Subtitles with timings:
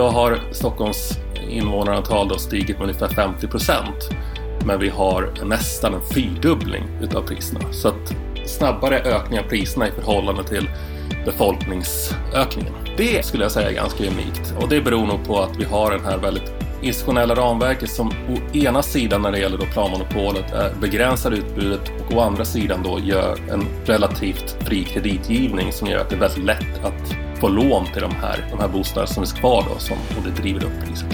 [0.00, 4.10] Idag har Stockholms invånarantal då stigit med ungefär 50 procent.
[4.64, 7.72] Men vi har nästan en fyrdubbling utav priserna.
[7.72, 8.14] Så att
[8.46, 10.70] snabbare ökning av priserna i förhållande till
[11.24, 12.72] befolkningsökningen.
[12.96, 15.90] Det skulle jag säga är ganska unikt och det beror nog på att vi har
[15.90, 21.30] den här väldigt institutionella ramverket som å ena sidan när det gäller då planmonopolet begränsar
[21.30, 26.16] utbudet och å andra sidan då gör en relativt fri kreditgivning som gör att det
[26.16, 29.64] är väldigt lätt att få lån till de här, de här bostäderna som är kvar
[29.72, 31.06] då som, och det driver upp priset.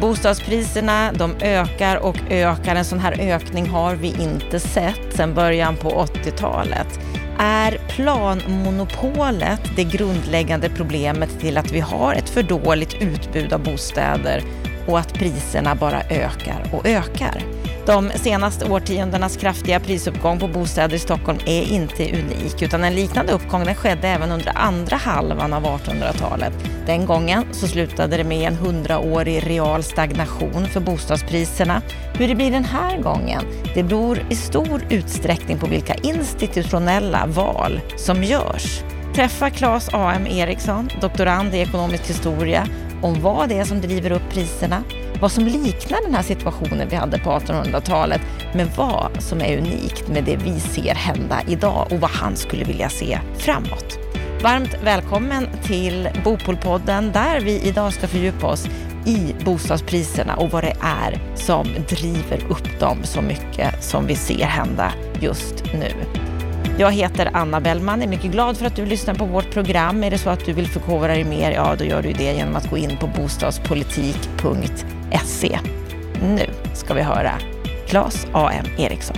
[0.00, 2.76] Bostadspriserna de ökar och ökar.
[2.76, 7.00] En sån här ökning har vi inte sett sedan början på 80-talet.
[7.38, 14.42] Är planmonopolet det grundläggande problemet till att vi har ett för dåligt utbud av bostäder
[14.86, 17.63] och att priserna bara ökar och ökar?
[17.86, 23.32] De senaste årtiondenas kraftiga prisuppgång på bostäder i Stockholm är inte unik, utan en liknande
[23.32, 26.52] uppgång den skedde även under andra halvan av 1800-talet.
[26.86, 31.82] Den gången så slutade det med en hundraårig real stagnation för bostadspriserna.
[32.14, 33.44] Hur det blir den här gången,
[33.74, 38.82] det beror i stor utsträckning på vilka institutionella val som görs.
[39.14, 40.26] Träffa Claes A.M.
[40.26, 42.66] Eriksson, doktorand i ekonomisk historia,
[43.02, 44.82] om vad det är som driver upp priserna,
[45.24, 48.20] vad som liknar den här situationen vi hade på 1800-talet,
[48.54, 52.64] men vad som är unikt med det vi ser hända idag och vad han skulle
[52.64, 53.98] vilja se framåt.
[54.42, 58.66] Varmt välkommen till Bopolpodden där vi idag ska fördjupa oss
[59.06, 64.44] i bostadspriserna och vad det är som driver upp dem så mycket som vi ser
[64.44, 65.92] hända just nu.
[66.78, 70.04] Jag heter Anna Bellman, är mycket glad för att du lyssnar på vårt program.
[70.04, 72.56] Är det så att du vill förkovra dig mer, ja då gör du det genom
[72.56, 74.93] att gå in på bostadspolitik.se.
[76.22, 77.32] Nu ska vi höra
[77.86, 78.66] Claes A.M.
[78.78, 79.16] Eriksson.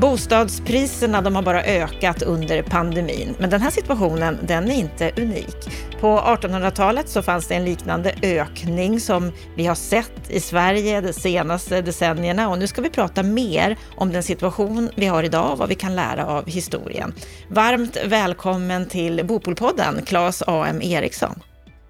[0.00, 5.56] Bostadspriserna de har bara ökat under pandemin, men den här situationen den är inte unik.
[6.00, 11.12] På 1800-talet så fanns det en liknande ökning som vi har sett i Sverige de
[11.12, 15.58] senaste decennierna och nu ska vi prata mer om den situation vi har idag och
[15.58, 17.14] vad vi kan lära av historien.
[17.48, 20.82] Varmt välkommen till Bopolpodden, Claes A.M.
[20.82, 21.40] Eriksson.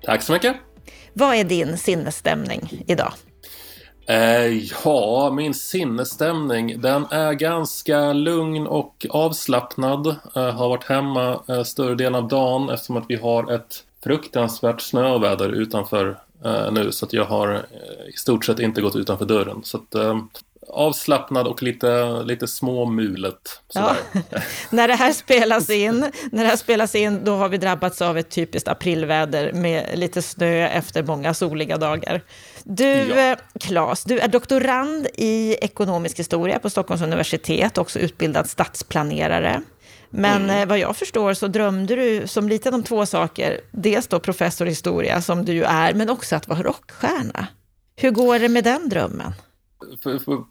[0.02, 0.56] Tack så mycket.
[1.18, 3.12] Vad är din sinnesstämning idag?
[4.08, 10.16] Eh, ja, min sinnesstämning den är ganska lugn och avslappnad.
[10.34, 14.80] Jag har varit hemma eh, större delen av dagen eftersom att vi har ett fruktansvärt
[14.80, 16.18] snöväder utanför
[16.72, 17.66] nu så att jag har
[18.08, 19.60] i stort sett inte gått utanför dörren.
[19.64, 19.94] Så att,
[20.68, 23.62] avslappnad och lite, lite småmulet.
[23.72, 23.96] Ja.
[24.70, 28.18] när det här spelas in, när det här spelas in, då har vi drabbats av
[28.18, 32.22] ett typiskt aprilväder med lite snö efter många soliga dagar.
[32.64, 33.36] Du, ja.
[33.60, 39.62] Claes, du är doktorand i ekonomisk historia på Stockholms universitet, också utbildad stadsplanerare.
[40.10, 40.62] Men mm.
[40.62, 43.60] Eh, vad jag förstår så drömde du som liten om två saker.
[43.70, 47.46] Dels då professor i historia, som du ju är, men också att vara rockstjärna.
[47.96, 49.32] Hur går det med den drömmen?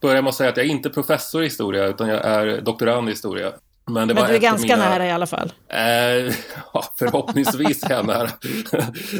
[0.01, 3.09] Börja med att säga att jag är inte professor i historia, utan jag är doktorand
[3.09, 3.51] i historia.
[3.87, 4.89] Men, men du är ganska mina...
[4.89, 5.53] nära i alla fall?
[5.69, 5.79] Eh,
[6.73, 8.29] ja, förhoppningsvis är jag nära.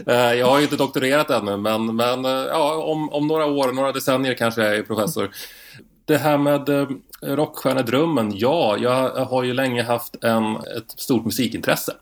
[0.32, 3.72] eh, jag har ju inte doktorerat ännu, men, men eh, ja, om, om några år,
[3.72, 5.30] några decennier kanske jag är professor.
[6.06, 6.88] Det här med eh,
[7.22, 11.94] rockstjärnedrömmen, ja, jag har ju länge haft en, ett stort musikintresse.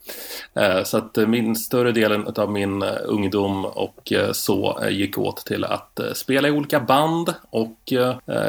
[0.53, 5.17] Eh, så att eh, min större delen av min eh, ungdom och eh, så gick
[5.17, 7.93] åt till att spela i olika band och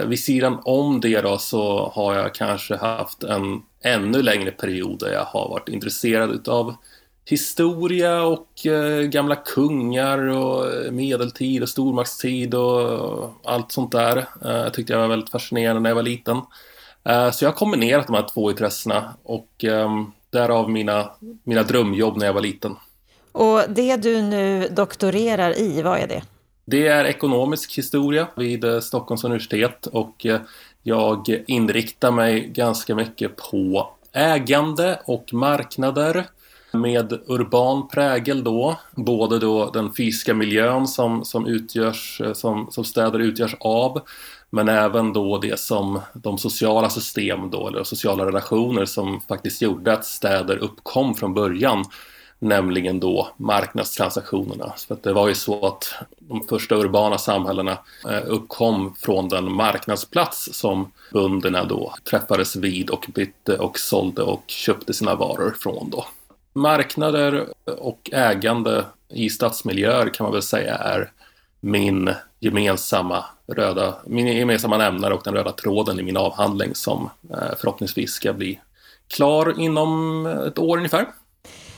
[0.06, 5.12] vid sidan om det då så har jag kanske haft en ännu längre period där
[5.12, 6.74] jag har varit intresserad utav
[7.24, 14.26] historia och eh, gamla kungar och medeltid och stormaktstid och allt sånt där.
[14.44, 16.40] Eh, tyckte jag var väldigt fascinerande när jag var liten.
[17.04, 19.90] Eh, så jag har kombinerat de här två intressena och eh,
[20.30, 21.10] därav mina,
[21.44, 22.76] mina drömjobb när jag var liten.
[23.32, 26.22] Och det du nu doktorerar i, vad är det?
[26.64, 30.40] Det är ekonomisk historia vid eh, Stockholms universitet och eh,
[30.82, 36.26] jag inriktar mig ganska mycket på ägande och marknader
[36.74, 38.76] med urban prägel då.
[38.90, 44.00] Både då den fysiska miljön som, som, utgörs, eh, som, som städer utgörs av
[44.50, 49.92] men även då det som de sociala system då, eller sociala relationer som faktiskt gjorde
[49.92, 51.84] att städer uppkom från början
[52.44, 54.72] nämligen då marknadstransaktionerna.
[54.88, 57.78] För det var ju så att de första urbana samhällena
[58.10, 64.44] eh, uppkom från den marknadsplats som bönderna då träffades vid och bytte och sålde och
[64.46, 66.06] köpte sina varor från då.
[66.54, 67.46] Marknader
[67.78, 71.12] och ägande i stadsmiljöer kan man väl säga är
[71.60, 72.10] min
[72.40, 78.12] gemensamma röda, min gemensamma nämnare och den röda tråden i min avhandling som eh, förhoppningsvis
[78.12, 78.60] ska bli
[79.08, 81.06] klar inom ett år ungefär.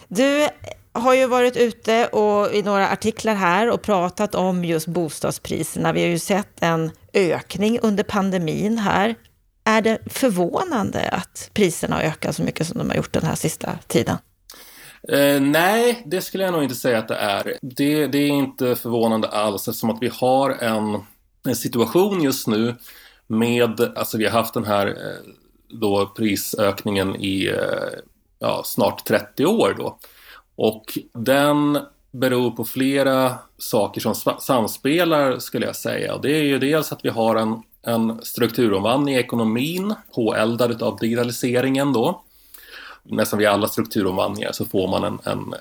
[0.09, 0.49] Du
[0.93, 5.93] har ju varit ute och i några artiklar här och pratat om just bostadspriserna.
[5.93, 9.15] Vi har ju sett en ökning under pandemin här.
[9.65, 13.35] Är det förvånande att priserna har ökat så mycket som de har gjort den här
[13.35, 14.17] sista tiden?
[15.09, 17.59] Eh, nej, det skulle jag nog inte säga att det är.
[17.63, 21.01] Det, det är inte förvånande alls eftersom att vi har en,
[21.49, 22.75] en situation just nu
[23.27, 25.33] med, alltså vi har haft den här eh,
[25.69, 27.99] då prisökningen i eh,
[28.39, 29.99] ja, snart 30 år då.
[30.57, 31.79] Och den
[32.11, 36.15] beror på flera saker som samspelar skulle jag säga.
[36.15, 40.99] Och det är ju dels att vi har en, en strukturomvandling i ekonomin påeldad av
[40.99, 42.23] digitaliseringen då.
[43.09, 45.55] Nästan vid alla strukturomvandlingar så får man en, en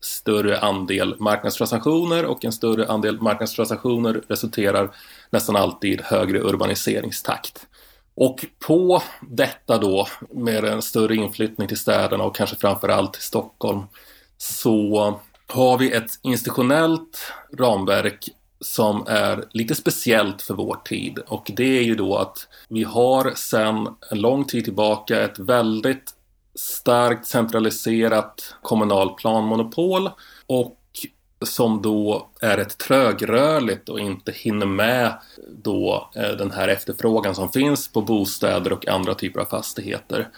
[0.00, 4.96] större andel marknadstransaktioner och en större andel marknadstransaktioner resulterar
[5.30, 7.66] nästan alltid högre urbaniseringstakt.
[8.14, 13.82] Och på detta då med en större inflyttning till städerna och kanske framförallt till Stockholm
[14.36, 18.28] så har vi ett institutionellt ramverk
[18.60, 23.32] som är lite speciellt för vår tid och det är ju då att vi har
[23.36, 26.14] sedan en lång tid tillbaka ett väldigt
[26.54, 30.10] starkt centraliserat kommunalplanmonopol
[30.46, 30.80] och
[31.42, 35.18] som då är ett trögrörligt och inte hinner med
[35.48, 40.28] då eh, den här efterfrågan som finns på bostäder och andra typer av fastigheter.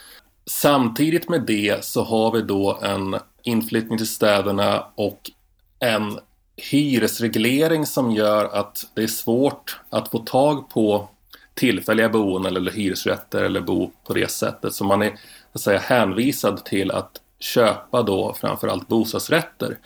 [0.51, 5.31] Samtidigt med det så har vi då en inflyttning till städerna och
[5.79, 6.19] en
[6.57, 11.09] hyresreglering som gör att det är svårt att få tag på
[11.55, 14.75] tillfälliga boenden eller hyresrätter eller bo på det sättet.
[14.75, 15.19] Så man är
[15.57, 19.79] att säga, hänvisad till att köpa då framförallt bostadsrätter.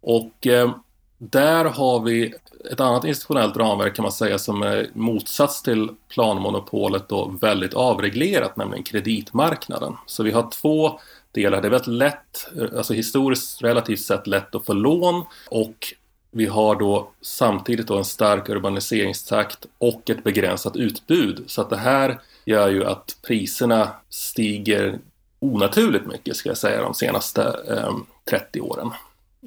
[0.00, 0.74] Och eh,
[1.18, 2.34] där har vi
[2.70, 8.56] ett annat institutionellt ramverk kan man säga som är motsats till planmonopolet då väldigt avreglerat,
[8.56, 9.94] nämligen kreditmarknaden.
[10.06, 11.00] Så vi har två
[11.32, 11.62] delar.
[11.62, 15.94] Det är väldigt lätt, eh, alltså historiskt relativt sett lätt att få lån och
[16.36, 21.44] vi har då samtidigt då en stark urbaniseringstakt och ett begränsat utbud.
[21.46, 24.98] Så att det här gör ju att priserna stiger
[25.38, 27.96] onaturligt mycket ska jag säga de senaste eh,
[28.30, 28.90] 30 åren.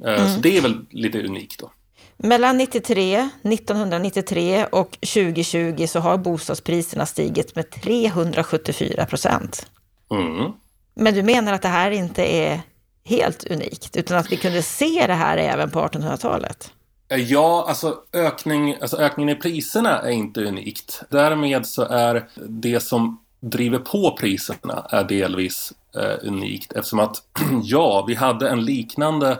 [0.06, 0.36] Eh, mm.
[0.36, 1.72] Så det är väl lite unikt då.
[2.18, 9.68] Mellan 93, 1993 och 2020 så har bostadspriserna stigit med 374 procent.
[10.12, 10.52] Mm.
[10.94, 12.62] Men du menar att det här inte är
[13.04, 16.74] helt unikt, utan att vi kunde se det här även på 1800-talet?
[17.10, 21.02] Eh, ja, alltså, ökning, alltså ökningen i priserna är inte unikt.
[21.10, 27.24] Därmed så är det som driver på priserna är delvis eh, unikt eftersom att
[27.64, 29.40] ja, vi hade en liknande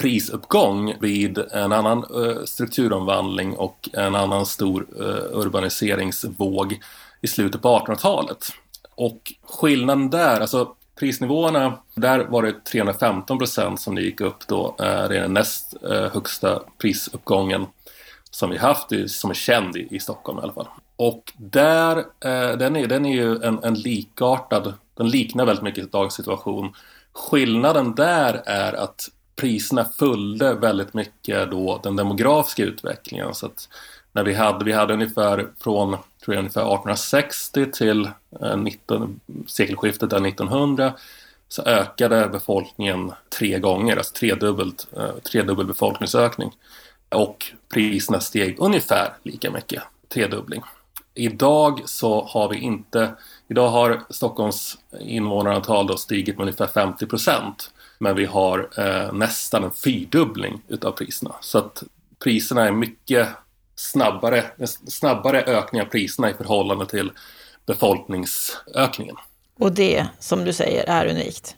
[0.00, 6.78] prisuppgång vid en annan eh, strukturomvandling och en annan stor eh, urbaniseringsvåg
[7.20, 8.48] i slutet på 1800-talet.
[8.94, 14.76] Och skillnaden där, alltså prisnivåerna, där var det 315 procent som det gick upp då.
[14.78, 17.66] Eh, det är den näst eh, högsta prisuppgången
[18.30, 20.68] som vi haft, som är känd i, Stockholm i alla fall.
[20.96, 25.92] Och där, eh, den, är, den är ju en, en likartad, den liknar väldigt mycket
[25.92, 26.72] dagens situation.
[27.12, 33.34] Skillnaden där är att priserna följde väldigt mycket då den demografiska utvecklingen.
[33.34, 33.68] Så att
[34.12, 38.10] när vi hade, vi hade ungefär från tror jag, ungefär 1860 till
[38.40, 40.92] eh, 19, sekelskiftet där 1900
[41.48, 46.50] så ökade befolkningen tre gånger, alltså tredubbelt, eh, tredubbel befolkningsökning.
[47.08, 47.44] Och
[47.74, 49.82] priserna steg ungefär lika mycket,
[50.14, 50.62] tredubbling.
[51.14, 53.14] Idag så har vi inte,
[53.48, 57.70] idag har Stockholms invånarantal då stigit med ungefär 50 procent.
[57.98, 61.34] Men vi har eh, nästan en fyrdubbling utav priserna.
[61.40, 61.82] Så att
[62.24, 63.28] priserna är mycket
[63.74, 64.44] snabbare,
[64.88, 67.12] snabbare ökning av priserna i förhållande till
[67.66, 69.16] befolkningsökningen.
[69.58, 71.56] Och det, som du säger, är unikt?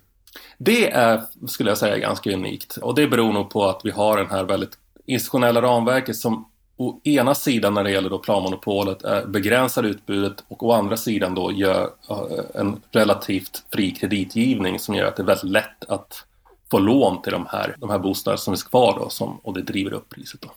[0.59, 2.77] Det är, skulle jag säga, ganska unikt.
[2.77, 7.01] Och det beror nog på att vi har det här väldigt institutionella ramverket som å
[7.05, 11.91] ena sidan när det gäller då planmonopolet begränsar utbudet och å andra sidan då gör
[12.11, 16.25] eh, en relativt fri kreditgivning som gör att det är väldigt lätt att
[16.71, 19.63] få lån till de här, de här bostäderna som är kvar då, som, och det
[19.63, 20.41] driver upp priset.
[20.41, 20.49] Då.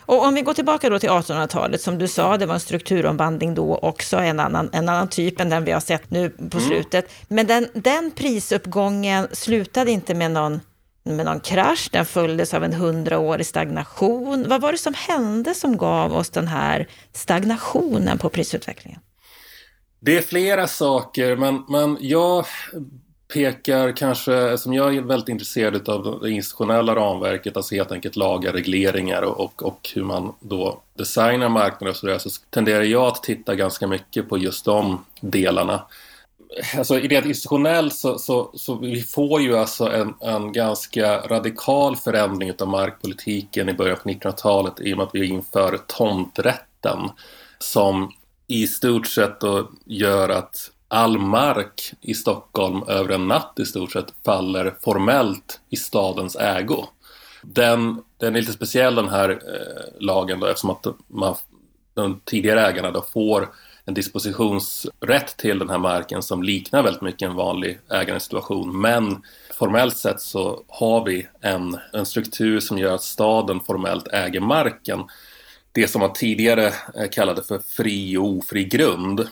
[0.00, 3.54] Och om vi går tillbaka då till 1800-talet, som du sa, det var en strukturomvandling
[3.54, 6.68] då också, en annan, en annan typ än den vi har sett nu på mm.
[6.68, 7.10] slutet.
[7.28, 10.60] Men den, den prisuppgången slutade inte med någon,
[11.02, 14.44] med någon krasch, den följdes av en hundraårig stagnation.
[14.48, 19.00] Vad var det som hände som gav oss den här stagnationen på prisutvecklingen?
[20.00, 22.46] Det är flera saker, men, men jag
[23.28, 28.52] pekar kanske, som jag är väldigt intresserad av det institutionella ramverket, alltså helt enkelt lagar,
[28.52, 33.22] regleringar och, och, och hur man då designar marknader och sådär, så tenderar jag att
[33.22, 35.86] titta ganska mycket på just de delarna.
[36.78, 42.52] alltså rent institutionellt så, så, så vi får ju alltså en, en ganska radikal förändring
[42.58, 47.10] av markpolitiken i början på 1900-talet i och med att vi inför tomträtten
[47.58, 48.12] som
[48.46, 53.92] i stort sett då gör att all mark i Stockholm över en natt i stort
[53.92, 56.84] sett faller formellt i stadens ägo.
[57.42, 61.34] Den, den är lite speciell den här eh, lagen då eftersom att man,
[61.94, 63.48] de tidigare ägarna då får
[63.84, 68.80] en dispositionsrätt till den här marken som liknar väldigt mycket en vanlig ägandesituation.
[68.80, 69.22] Men
[69.58, 75.04] formellt sett så har vi en, en struktur som gör att staden formellt äger marken.
[75.72, 79.28] Det som man tidigare eh, kallade för fri och ofri grund.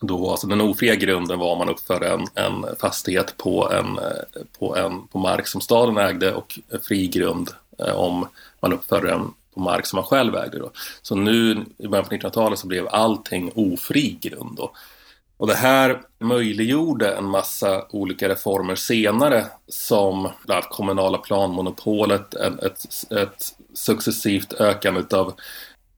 [0.00, 4.42] Då, alltså den ofria grunden var om man uppför en, en fastighet på, en, eh,
[4.58, 8.28] på, en, på mark som staden ägde och fri grund eh, om
[8.60, 10.58] man uppför en på mark som man själv ägde.
[10.58, 10.70] Då.
[11.02, 14.56] Så nu i början på 1900-talet så blev allting ofri grund.
[14.56, 14.72] Då.
[15.36, 23.12] Och det här möjliggjorde en massa olika reformer senare som bland annat kommunala planmonopolet, ett,
[23.12, 25.34] ett successivt ökande av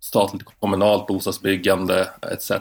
[0.00, 2.52] statligt och kommunalt bostadsbyggande etc.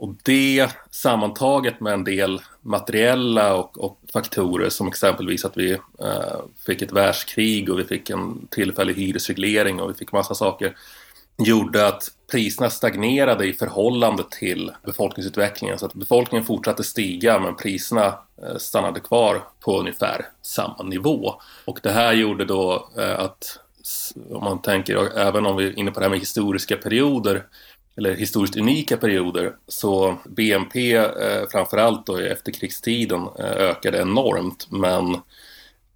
[0.00, 6.40] Och det sammantaget med en del materiella och, och faktorer som exempelvis att vi eh,
[6.66, 10.76] fick ett världskrig och vi fick en tillfällig hyresreglering och vi fick massa saker
[11.38, 15.78] gjorde att priserna stagnerade i förhållande till befolkningsutvecklingen.
[15.78, 18.06] Så att befolkningen fortsatte stiga men priserna
[18.42, 21.34] eh, stannade kvar på ungefär samma nivå.
[21.64, 23.58] Och det här gjorde då eh, att
[24.30, 27.46] om man tänker, även om vi är inne på det här med historiska perioder
[28.00, 35.14] eller historiskt unika perioder så BNP eh, framförallt då i efterkrigstiden eh, ökade enormt men,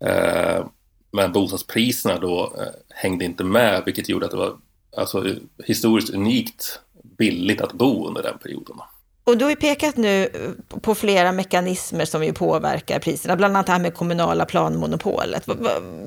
[0.00, 0.66] eh,
[1.10, 4.56] men bostadspriserna då eh, hängde inte med vilket gjorde att det var
[4.96, 5.26] alltså,
[5.64, 6.80] historiskt unikt
[7.18, 8.76] billigt att bo under den perioden.
[9.24, 13.56] Och du har ju pekat nu eh, på flera mekanismer som ju påverkar priserna, bland
[13.56, 15.48] annat det här med kommunala planmonopolet.
[15.48, 15.54] V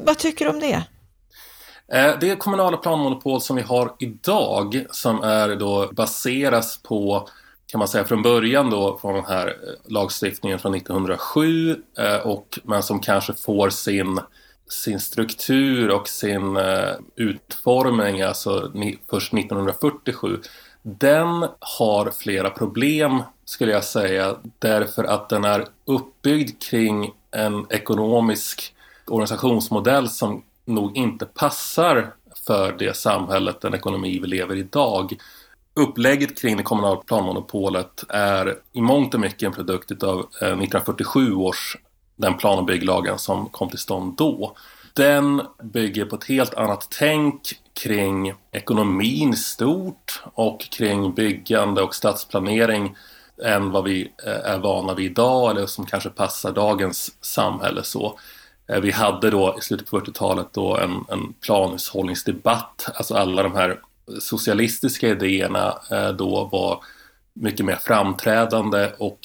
[0.06, 0.84] vad tycker du om det?
[1.91, 7.29] Eh, det kommunala planmonopol som vi har idag som är då baseras på
[7.67, 12.60] kan man säga från början då från den här eh, lagstiftningen från 1907 eh, och,
[12.63, 14.20] men som kanske får sin,
[14.70, 16.58] sin struktur och sin
[17.15, 18.72] utformning alltså
[19.10, 20.39] först 1947.
[20.82, 28.74] Den har flera problem skulle jag säga därför att den är uppbyggd kring en ekonomisk
[29.06, 32.14] organisationsmodell som nog inte passar
[32.48, 35.14] för det samhället, den ekonomi vi lever i idag.
[35.74, 41.40] Upplägget kring det kommunala planmonopolet är i mångt och mycket en produkt av 1947 eh,
[41.40, 41.78] års
[42.16, 44.56] den plan och bygglagen som kom till stånd då.
[44.94, 47.42] Den bygger på ett helt annat tänk
[47.84, 52.96] kring ekonomin stort och kring byggande och stadsplanering
[53.44, 58.20] än vad vi eh, är vana vid idag eller som kanske passar dagens samhälle så.
[58.68, 62.90] Eh, vi hade då i slutet på 40-talet då en, en planhushållningsdebatt.
[62.96, 63.80] Alltså alla de här
[64.20, 66.84] socialistiska idéerna eh, då var
[67.34, 69.20] mycket mer framträdande och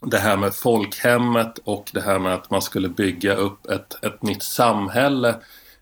[0.00, 4.22] det här med folkhemmet och det här med att man skulle bygga upp ett, ett
[4.22, 5.34] nytt samhälle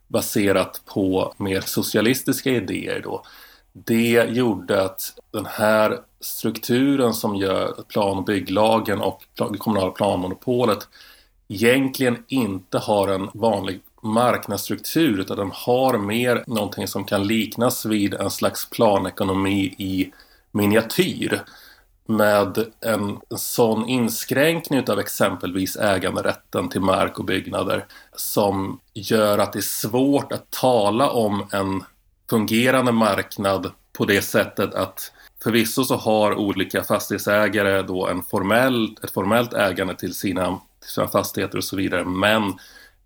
[0.07, 3.23] baserat på mer socialistiska idéer då.
[3.73, 10.89] Det gjorde att den här strukturen som gör plan och bygglagen och det kommunala planmonopolet
[11.49, 18.15] egentligen inte har en vanlig marknadsstruktur utan den har mer någonting som kan liknas vid
[18.15, 20.13] en slags planekonomi i
[20.53, 21.43] miniatyr
[22.07, 27.87] med en sån inskränkning av exempelvis äganderätten till mark och byggnader
[28.17, 31.83] som gör att det är svårt att tala om en
[32.31, 35.13] fungerande marknad på det sättet att
[35.43, 41.59] förvisso så har olika fastighetsägare då en formell, ett formellt ägande till sina sina fastigheter
[41.59, 42.05] och så vidare.
[42.05, 42.55] Men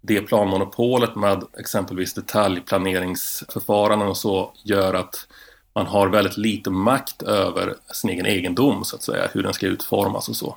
[0.00, 5.26] det planmonopolet med exempelvis detaljplaneringsförfaranden och så gör att
[5.74, 9.66] man har väldigt lite makt över sin egen egendom så att säga, hur den ska
[9.66, 10.56] utformas och så.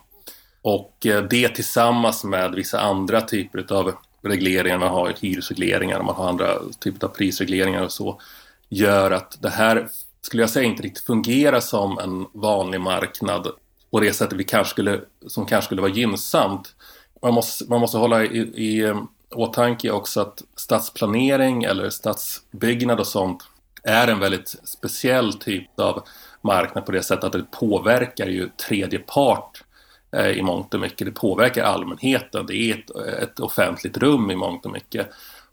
[0.61, 6.29] Och eh, det tillsammans med vissa andra typer av regleringar, man har hyresregleringar, man har
[6.29, 8.21] andra typer av prisregleringar och så,
[8.69, 9.87] gör att det här,
[10.21, 13.47] skulle jag säga, inte riktigt fungerar som en vanlig marknad
[13.91, 16.75] på det sättet vi kanske skulle, som kanske skulle vara gynnsamt
[17.23, 23.07] man måste, man måste hålla i, i eh, åtanke också att stadsplanering eller stadsbyggnad och
[23.07, 23.43] sånt
[23.83, 26.03] är en väldigt speciell typ av
[26.41, 29.63] marknad på det sättet att det påverkar ju tredje part
[30.11, 31.07] eh, i mångt och mycket.
[31.07, 32.45] Det påverkar allmänheten.
[32.45, 32.89] Det är ett,
[33.23, 35.09] ett offentligt rum i mångt och mycket.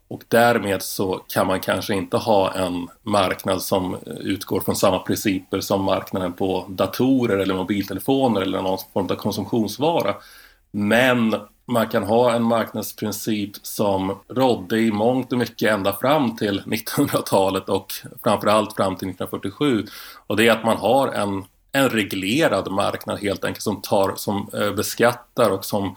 [0.07, 5.59] Och därmed så kan man kanske inte ha en marknad som utgår från samma principer
[5.59, 10.15] som marknaden på datorer eller mobiltelefoner eller någon form av konsumtionsvara.
[10.71, 11.35] Men
[11.71, 17.69] man kan ha en marknadsprincip som rådde i mångt och mycket ända fram till 1900-talet
[17.69, 19.85] och framförallt fram till 1947.
[20.27, 24.49] Och det är att man har en, en reglerad marknad helt enkelt som, tar, som
[24.53, 25.95] eh, beskattar och som,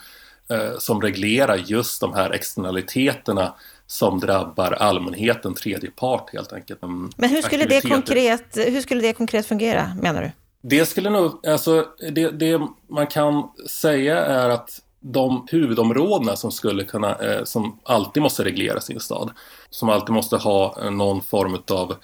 [0.51, 3.55] eh, som reglerar just de här externaliteterna
[3.87, 6.83] som drabbar allmänheten, tredje part helt enkelt.
[6.83, 10.31] Men hur skulle, det konkret, hur skulle det konkret fungera menar du?
[10.69, 16.85] Det skulle nog, alltså det, det man kan säga är att de huvudområdena som skulle
[16.85, 19.31] kunna, eh, som alltid måste regleras i en stad,
[19.71, 21.97] som alltid måste ha eh, någon form av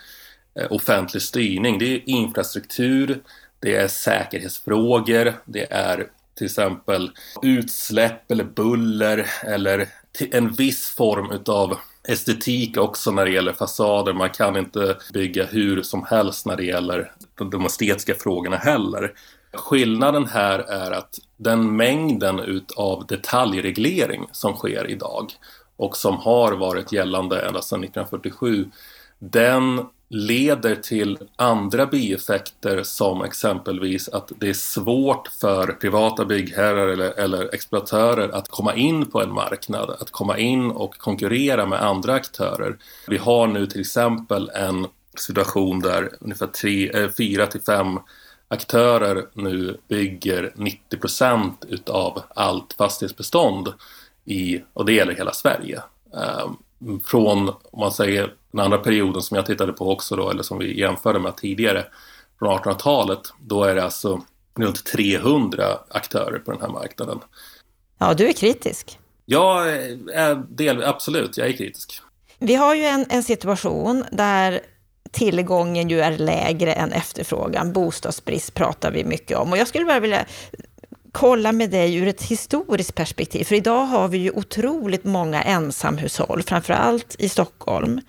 [0.54, 3.22] eh, offentlig styrning, det är infrastruktur,
[3.60, 7.10] det är säkerhetsfrågor, det är till exempel
[7.42, 9.88] utsläpp eller buller eller
[10.30, 11.76] en viss form av
[12.08, 14.12] estetik också när det gäller fasader.
[14.12, 17.12] Man kan inte bygga hur som helst när det gäller
[17.50, 19.12] de estetiska frågorna heller.
[19.52, 25.32] Skillnaden här är att den mängden utav detaljreglering som sker idag
[25.76, 28.70] och som har varit gällande ända sedan 1947
[29.18, 37.10] den leder till andra bieffekter som exempelvis att det är svårt för privata byggherrar eller,
[37.10, 42.14] eller, exploatörer att komma in på en marknad, att komma in och konkurrera med andra
[42.14, 42.76] aktörer.
[43.06, 44.86] Vi har nu till exempel en
[45.18, 47.98] situation där ungefär 4 eh, till 5
[48.50, 53.72] aktörer nu bygger 90 procent utav allt fastighetsbestånd
[54.24, 55.82] i, och det gäller hela Sverige.
[56.14, 56.56] Ehm,
[57.04, 60.58] från, om man säger den andra perioden som jag tittade på också då, eller som
[60.58, 61.84] vi jämförde med tidigare,
[62.38, 64.22] från 1800-talet, då är det alltså
[64.54, 67.18] runt 300 aktörer på den här marknaden.
[67.98, 68.98] Ja, du är kritisk.
[69.26, 69.64] Ja,
[70.48, 72.02] del, absolut, jag är kritisk.
[72.38, 74.60] Vi har ju en, en situation där
[75.12, 77.72] tillgången ju är lägre än efterfrågan.
[77.72, 79.52] Bostadsbrist pratar vi mycket om.
[79.52, 80.24] Och jag skulle bara vilja
[81.12, 83.44] kolla med dig ur ett historiskt perspektiv.
[83.44, 88.00] För idag har vi ju otroligt många ensamhushåll, allt i Stockholm.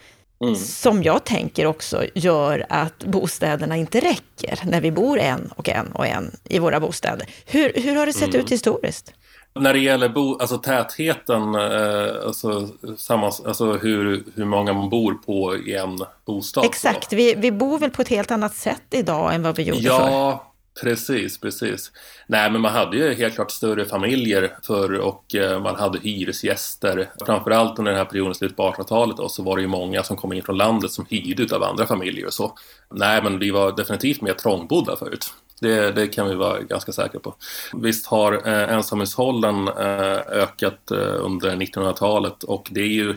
[0.43, 0.55] Mm.
[0.55, 5.91] Som jag tänker också gör att bostäderna inte räcker när vi bor en och en
[5.91, 7.27] och en i våra bostäder.
[7.45, 8.41] Hur, hur har det sett mm.
[8.41, 9.13] ut historiskt?
[9.53, 15.13] När det gäller bo, alltså tätheten, eh, alltså, sammans, alltså hur, hur många man bor
[15.13, 16.65] på i en bostad.
[16.65, 19.81] Exakt, vi, vi bor väl på ett helt annat sätt idag än vad vi gjorde
[19.81, 20.11] ja, förr?
[20.11, 21.91] Ja, precis, precis.
[22.27, 27.11] Nej, men man hade ju helt klart större familjer förr och eh, man hade hyresgäster.
[27.25, 30.33] Framförallt under den här perioden, slutet på 1800-talet, så var det ju många som kom
[30.33, 32.53] in från landet som hyrde av andra familjer och så.
[32.89, 35.33] Nej, men vi var definitivt mer trångbodda förut.
[35.61, 37.35] Det, det, kan vi vara ganska säkra på.
[37.73, 43.15] Visst har eh, ensamhushållen eh, ökat eh, under 1900-talet och det är ju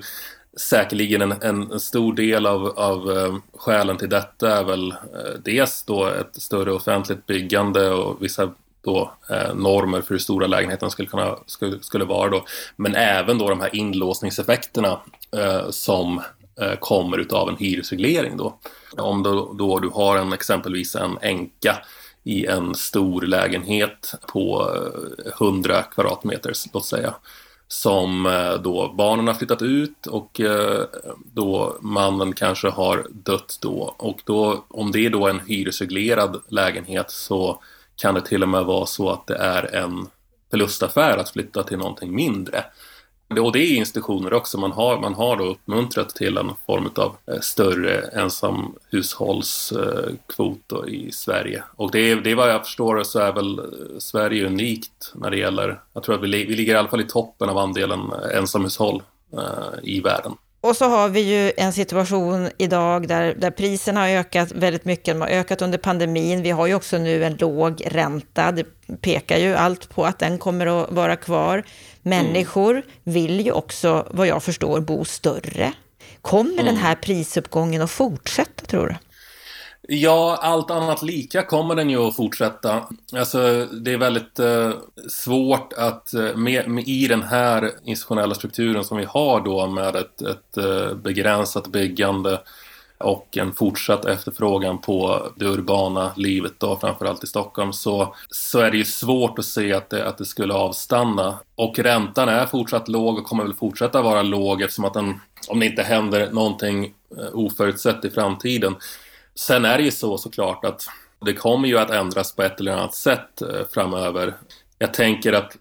[0.57, 5.83] säkerligen en, en stor del av, av eh, skälen till detta är väl eh, dels
[5.83, 8.51] då ett större offentligt byggande och vissa
[8.85, 12.45] då, eh, normer för hur stora lägenheterna skulle, kunna, skulle, skulle vara då.
[12.77, 15.01] Men även då de här inlåsningseffekterna
[15.37, 16.23] eh, som
[16.61, 18.59] eh, kommer utav en hyresreglering då.
[18.97, 21.77] Om då, då du har en exempelvis en änka
[22.25, 24.71] i en stor lägenhet på
[25.27, 27.15] eh, 100 kvadratmeter, låt säga.
[27.69, 30.85] Som eh, då barnen har flyttat ut och eh,
[31.33, 33.95] då mannen kanske har dött då.
[33.99, 37.63] Och då, om det är då en hyresreglerad lägenhet så
[37.97, 40.07] kan det till och med vara så att det är en
[40.51, 42.65] förlustaffär att flytta till någonting mindre.
[43.29, 44.59] Och det är institutioner också.
[44.59, 51.13] Man har, man har då uppmuntrat till en form av eh, större ensamhushållskvot eh, i
[51.13, 51.63] Sverige.
[51.77, 53.65] Och det är, det är vad jag förstår så är väl eh,
[53.99, 57.07] Sverige unikt när det gäller, jag tror att vi, vi ligger i alla fall i
[57.07, 59.03] toppen av andelen ensamhushåll
[59.83, 60.33] i världen.
[60.65, 65.15] Och så har vi ju en situation idag där, där priserna har ökat väldigt mycket.
[65.15, 66.43] De har ökat under pandemin.
[66.43, 68.53] Vi har ju också nu en låg ränta.
[68.53, 68.67] Det
[69.01, 71.63] pekar ju allt på att den kommer att vara kvar.
[72.03, 72.83] Människor mm.
[73.03, 75.73] vill ju också, vad jag förstår, bo större.
[76.21, 76.67] Kommer mm.
[76.67, 78.95] den här prisuppgången att fortsätta, tror du?
[79.89, 82.85] Ja, allt annat lika kommer den ju att fortsätta.
[83.13, 84.73] Alltså, det är väldigt eh,
[85.09, 89.97] svårt att eh, med, med, i den här institutionella strukturen som vi har då med
[89.97, 92.41] ett, ett eh, begränsat byggande
[92.99, 98.71] och en fortsatt efterfrågan på det urbana livet då, framförallt i Stockholm, så, så är
[98.71, 101.39] det ju svårt att se att det, att det skulle avstanna.
[101.55, 105.61] Och räntan är fortsatt låg och kommer väl fortsätta vara låg eftersom att den, om
[105.61, 106.85] det inte händer någonting
[107.19, 108.75] eh, oförutsett i framtiden.
[109.35, 110.87] Sen är det ju så såklart att
[111.25, 114.35] det kommer ju att ändras på ett eller annat sätt eh, framöver.
[114.79, 115.57] Jag tänker att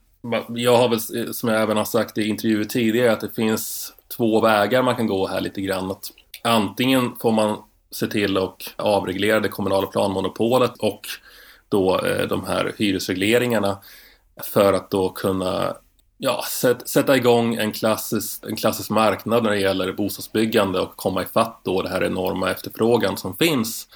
[0.47, 3.93] jag har väl, eh, som jag även har sagt i intervjuer tidigare, att det finns
[4.17, 5.91] två vägar man kan gå här lite grann.
[5.91, 6.11] Att
[6.43, 7.57] antingen får man
[7.91, 11.01] se till att avreglera det kommunala planmonopolet och
[11.69, 13.77] då eh, de här hyresregleringarna
[14.53, 15.75] för att då kunna
[16.23, 16.43] ja,
[16.85, 21.81] sätta igång en klassisk, en klassisk marknad när det gäller bostadsbyggande och komma ifatt då
[21.81, 23.87] det här enorma efterfrågan som finns.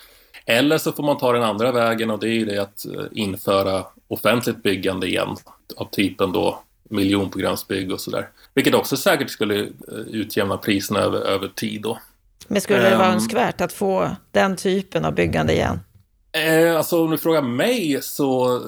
[0.46, 3.86] Eller så får man ta den andra vägen och det är det att eh, införa
[4.08, 5.36] offentligt byggande igen
[5.78, 6.60] av typen då
[6.90, 8.30] miljonprogramsbygg och sådär.
[8.54, 9.68] Vilket också säkert skulle eh,
[10.12, 12.00] utjämna priserna över, över tid då.
[12.48, 15.80] Men skulle det vara um, önskvärt att få den typen av byggande igen?
[16.38, 18.62] Eh, alltså om du frågar mig så,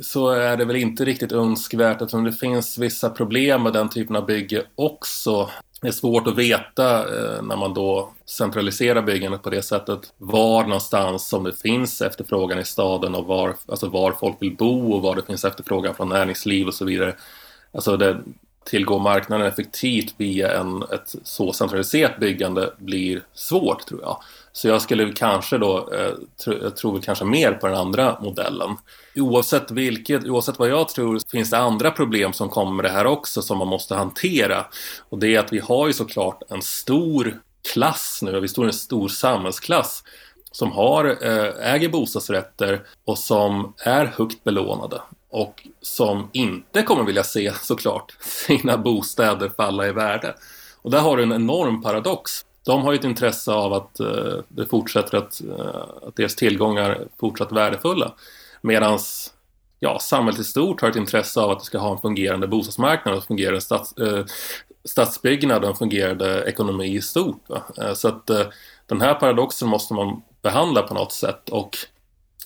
[0.00, 4.16] så är det väl inte riktigt önskvärt eftersom det finns vissa problem med den typen
[4.16, 5.50] av bygge också.
[5.80, 10.62] Det är svårt att veta eh, när man då centraliserar byggandet på det sättet var
[10.62, 15.02] någonstans som det finns efterfrågan i staden och var, alltså var folk vill bo och
[15.02, 17.14] var det finns efterfrågan från näringsliv och så vidare.
[17.72, 18.16] Alltså det,
[18.64, 24.22] tillgå marknaden effektivt via en, ett så centraliserat byggande blir svårt tror jag.
[24.52, 26.12] Så jag skulle kanske då, eh,
[26.62, 28.76] jag tror väl kanske mer på den andra modellen.
[29.16, 33.06] Oavsett vilket, oavsett vad jag tror, finns det andra problem som kommer med det här
[33.06, 34.66] också som man måste hantera.
[35.08, 37.40] Och det är att vi har ju såklart en stor
[37.72, 40.02] klass nu, vi står i en stor samhällsklass
[40.52, 47.24] som har, eh, äger bostadsrätter och som är högt belånade och som inte kommer vilja
[47.24, 50.34] se såklart sina bostäder falla i värde.
[50.82, 52.44] Och där har du en enorm paradox.
[52.64, 56.98] De har ju ett intresse av att eh, det fortsätter att, eh, att deras tillgångar
[57.20, 58.12] fortsatt värdefulla.
[58.60, 58.98] Medan
[59.78, 63.14] ja, samhället i stort har ett intresse av att det ska ha en fungerande bostadsmarknad,
[63.14, 64.24] och fungerande stats, eh,
[64.84, 67.50] stadsbyggnad och en fungerande ekonomi i stort.
[67.50, 68.26] Uh, så att
[68.86, 71.76] den här paradoxen måste man behandla på något sätt och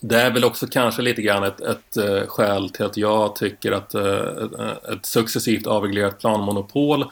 [0.09, 3.73] det är väl också kanske lite grann ett, ett, eh, skäl till att jag tycker
[3.73, 7.05] att eh, ett successivt avreglerat planmonopol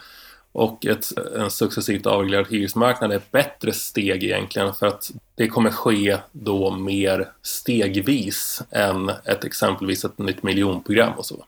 [0.53, 5.69] och ett, en successivt avreglerad hyresmarknad är ett bättre steg egentligen för att det kommer
[5.69, 11.45] ske då mer stegvis än ett exempelvis ett nytt miljonprogram och så.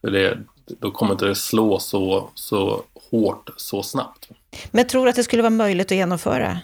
[0.00, 4.28] För det, då kommer inte det slå så, så hårt så snabbt.
[4.70, 6.58] Men tror du att det skulle vara möjligt att genomföra?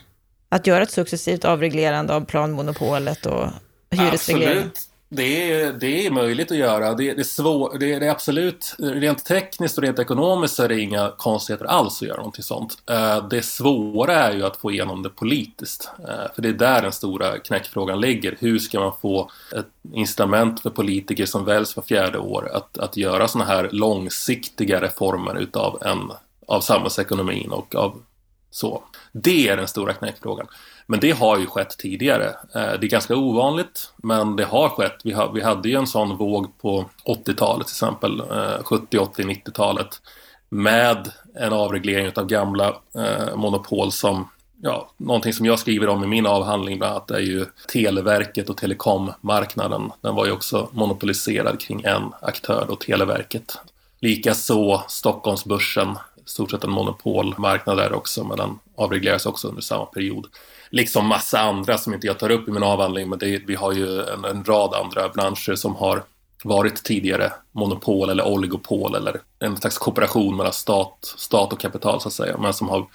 [0.49, 3.47] Att göra ett successivt avreglerande av planmonopolet och
[3.91, 4.59] hyresreglering?
[4.59, 4.92] Absolut.
[5.15, 6.95] Det är, det är möjligt att göra.
[6.95, 10.69] Det, det är svår, det, det, är absolut, rent tekniskt och rent ekonomiskt så är
[10.69, 12.79] det inga konstigheter alls att göra någonting sånt.
[12.91, 15.91] Eh, det svåra är ju att få igenom det politiskt.
[15.99, 18.37] Eh, för det är där den stora knäckfrågan ligger.
[18.41, 22.97] Hur ska man få ett incitament för politiker som väljs var fjärde år att, att
[22.97, 26.13] göra sådana här långsiktiga reformer utav en,
[26.47, 28.03] av samhällsekonomin och av
[28.51, 28.83] så.
[29.13, 30.47] Det är den stora knäckfrågan.
[30.87, 32.27] Men det har ju skett tidigare.
[32.55, 35.01] Eh, det är ganska ovanligt, men det har skett.
[35.05, 38.23] Vi, vi hade ju en sån våg på 80-talet till exempel,
[38.65, 40.01] 70, 80, 90-talet
[40.49, 44.29] med en avreglering av gamla eh, monopol som
[44.65, 48.57] Ja, någonting som jag skriver om i min avhandling bland annat är ju Televerket och
[48.57, 49.93] telekommarknaden.
[50.01, 53.59] Den var ju också monopoliserad kring en aktör, då Televerket.
[54.01, 60.27] Likaså Stockholmsbörsen, stort sett en monopolmarknad där också, men den avregleras också under samma period.
[60.75, 63.73] Liksom massa andra som inte jag tar upp i min avhandling, men det, vi har
[63.73, 66.03] ju en, en rad andra branscher som har
[66.45, 72.09] varit tidigare monopol eller oligopol eller en slags kooperation mellan stat, stat och kapital så
[72.09, 72.87] att säga, men som har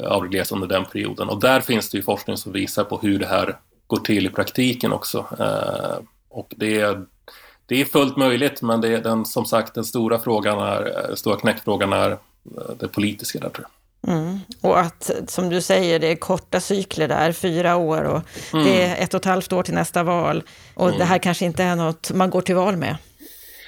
[0.00, 1.28] eh, avreglerats under den perioden.
[1.28, 4.30] Och där finns det ju forskning som visar på hur det här går till i
[4.30, 5.26] praktiken också.
[5.38, 7.04] Eh, och det är,
[7.66, 11.16] det är fullt möjligt, men det är den, som sagt, den stora frågan är, den
[11.16, 12.18] stora knäckfrågan är eh,
[12.78, 13.77] det politiska där tror jag.
[14.06, 14.38] Mm.
[14.60, 18.64] Och att, som du säger, det är korta cykler där, fyra år och mm.
[18.64, 20.42] det är ett och ett halvt år till nästa val.
[20.74, 20.98] Och mm.
[20.98, 22.96] det här kanske inte är något man går till val med.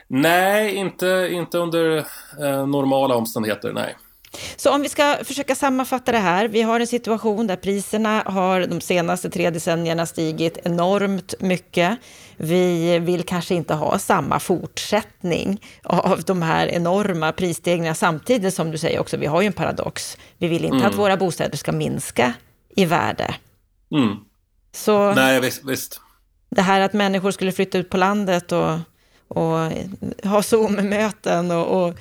[0.09, 3.97] Nej, inte, inte under eh, normala omständigheter, nej.
[4.57, 6.49] Så om vi ska försöka sammanfatta det här.
[6.49, 11.99] Vi har en situation där priserna har de senaste tre decennierna stigit enormt mycket.
[12.37, 18.79] Vi vill kanske inte ha samma fortsättning av de här enorma prisstegringarna samtidigt som du
[18.79, 20.17] säger också, vi har ju en paradox.
[20.39, 20.89] Vi vill inte mm.
[20.89, 22.35] att våra bostäder ska minska
[22.77, 23.35] i värde.
[23.93, 24.17] Mm.
[24.73, 26.01] Så Nej, visst, visst.
[26.51, 28.79] Det här att människor skulle flytta ut på landet och,
[29.29, 29.73] och
[30.25, 31.95] ha Zoom-möten och, och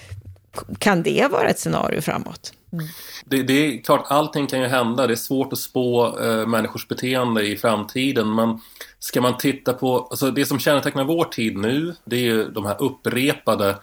[0.77, 2.53] kan det vara ett scenario framåt?
[2.73, 2.85] Mm.
[3.25, 5.07] Det, det, är klart, allting kan ju hända.
[5.07, 8.35] Det är svårt att spå eh, människors beteende i framtiden.
[8.35, 8.59] Men
[8.99, 12.65] ska man titta på, alltså det som kännetecknar vår tid nu, det är ju de
[12.65, 13.75] här upprepade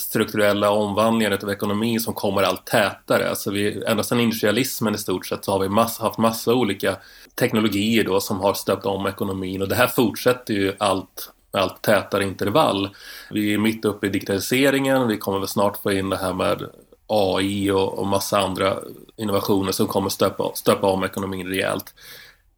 [0.00, 3.28] strukturella omvandlingarna av ekonomin som kommer allt tätare.
[3.28, 6.96] Alltså vi, ända sedan industrialismen i stort sett så har vi massa, haft massa olika
[7.34, 12.24] teknologier då som har stöpt om ekonomin och det här fortsätter ju allt allt tätare
[12.24, 12.90] intervall.
[13.30, 16.62] Vi är mitt uppe i digitaliseringen, vi kommer väl snart få in det här med
[17.06, 18.78] AI och, och massa andra
[19.16, 21.94] innovationer som kommer stöpa, stöpa om ekonomin rejält.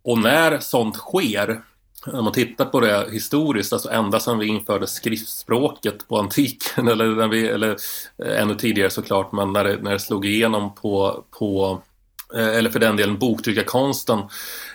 [0.03, 1.62] Och när sånt sker,
[2.07, 7.09] om man tittar på det historiskt, alltså ända sedan vi införde skriftspråket på antiken, eller,
[7.09, 7.76] när vi, eller
[8.24, 11.83] eh, ännu tidigare såklart, men när det, när det slog igenom på, på
[12.35, 14.19] Eh, eller för den delen boktryckarkonsten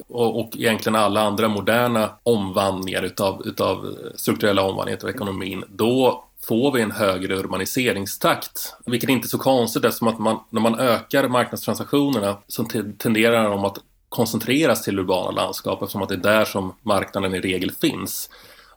[0.08, 6.72] och, och egentligen alla andra moderna omvandlingar utav, utav strukturella omvandlingar av ekonomin, då får
[6.72, 8.74] vi en högre urbaniseringstakt.
[8.86, 12.64] Vilket inte är så konstigt eftersom att man, när man ökar marknadstransaktionerna så
[12.98, 13.78] tenderar de att
[14.10, 18.30] koncentreras till urbana landskap eftersom att det är där som marknaden i regel finns.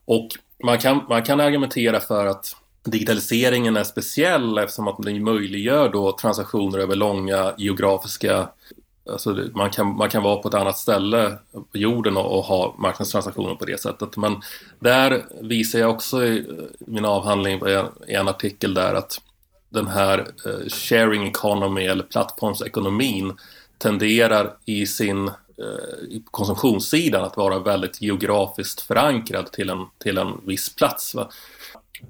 [0.04, 0.28] Och
[0.64, 2.56] man kan, man kan argumentera för att
[2.90, 8.48] digitaliseringen är speciell eftersom att den möjliggör då transaktioner över långa geografiska
[9.10, 12.74] Alltså man, kan, man kan vara på ett annat ställe på jorden och, och, ha
[12.78, 14.16] marknadstransaktioner på det sättet.
[14.16, 14.36] Men
[14.80, 16.46] där visar jag också i
[16.78, 17.60] min avhandling
[18.08, 19.20] i en artikel där att
[19.68, 23.32] den här eh, sharing economy eller plattformsekonomin
[23.78, 30.74] tenderar i sin eh, konsumtionssidan att vara väldigt geografiskt förankrad till en, till en viss
[30.74, 31.14] plats.
[31.14, 31.30] Va?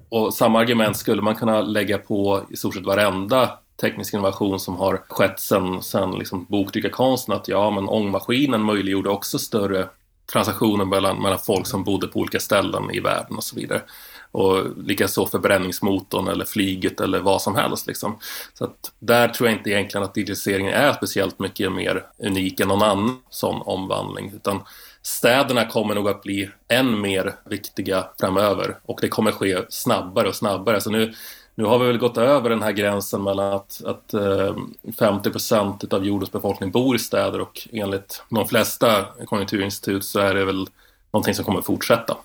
[0.08, 4.76] Och samma argument skulle man kunna lägga på i stort sett varenda teknisk innovation som
[4.76, 9.88] har skett sedan sen liksom boktryckarkonsten att ja, men ångmaskinen möjliggjorde också större
[10.32, 13.82] transaktioner mellan, mellan folk som bodde på olika ställen i världen och så vidare.
[14.30, 17.86] Och likaså förbränningsmotorn eller flyget eller vad som helst.
[17.86, 18.18] Liksom.
[18.54, 22.68] Så att där tror jag inte egentligen att digitaliseringen är speciellt mycket mer unik än
[22.68, 24.32] någon annan sån omvandling.
[24.36, 24.60] Utan
[25.08, 30.34] städerna kommer nog att bli än mer viktiga framöver och det kommer ske snabbare och
[30.34, 30.80] snabbare.
[30.80, 31.14] Så nu,
[31.54, 34.56] nu har vi väl gått över den här gränsen mellan att, att eh,
[34.98, 40.34] 50 procent av jordens befolkning bor i städer och enligt de flesta konjunkturinstitut så är
[40.34, 40.66] det väl
[41.12, 42.16] någonting som kommer fortsätta.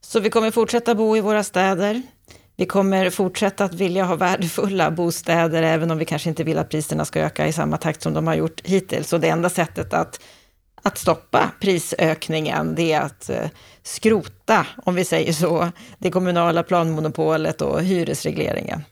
[0.00, 2.02] Så vi kommer fortsätta bo i våra städer.
[2.56, 6.68] Vi kommer fortsätta att vilja ha värdefulla bostäder, även om vi kanske inte vill att
[6.68, 9.12] priserna ska öka i samma takt som de har gjort hittills.
[9.12, 10.20] Och det enda sättet att
[10.82, 13.48] att stoppa prisökningen, det är att eh,
[13.82, 15.68] skrota, om vi säger så,
[15.98, 18.84] det kommunala planmonopolet och hyresregleringen.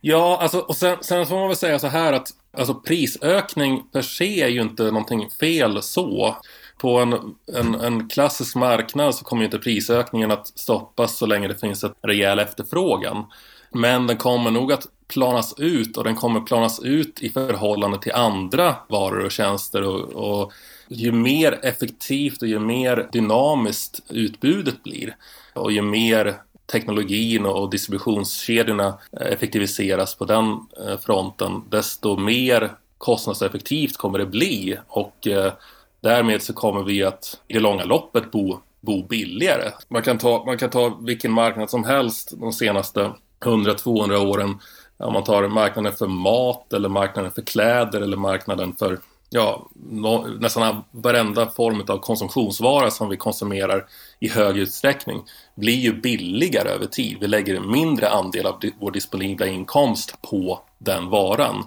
[0.00, 4.02] Ja, alltså, och sen, sen får man väl säga så här att alltså, prisökning per
[4.02, 6.36] se är ju inte någonting fel så.
[6.78, 7.12] På en,
[7.54, 11.84] en, en klassisk marknad så kommer ju inte prisökningen att stoppas så länge det finns
[11.84, 13.24] en rejäl efterfrågan.
[13.70, 18.12] Men den kommer nog att planas ut och den kommer planas ut i förhållande till
[18.12, 20.52] andra varor och tjänster och, och
[20.92, 25.16] ju mer effektivt och ju mer dynamiskt utbudet blir
[25.54, 26.36] och ju mer
[26.72, 30.44] teknologin och distributionskedjorna eh, effektiviseras på den
[30.86, 35.52] eh, fronten, desto mer kostnadseffektivt kommer det bli och eh,
[36.00, 39.70] därmed så kommer vi att i det långa loppet bo, bo billigare.
[39.88, 44.58] Man kan, ta, man kan ta vilken marknad som helst de senaste 100-200 åren.
[44.96, 48.98] Om man tar marknaden för mat eller marknaden för kläder eller marknaden för
[49.32, 53.86] ja, no, nästan varenda form av konsumtionsvara som vi konsumerar
[54.20, 55.22] i hög utsträckning
[55.54, 57.16] blir ju billigare över tid.
[57.20, 61.64] Vi lägger en mindre andel av vår disponibla inkomst på den varan.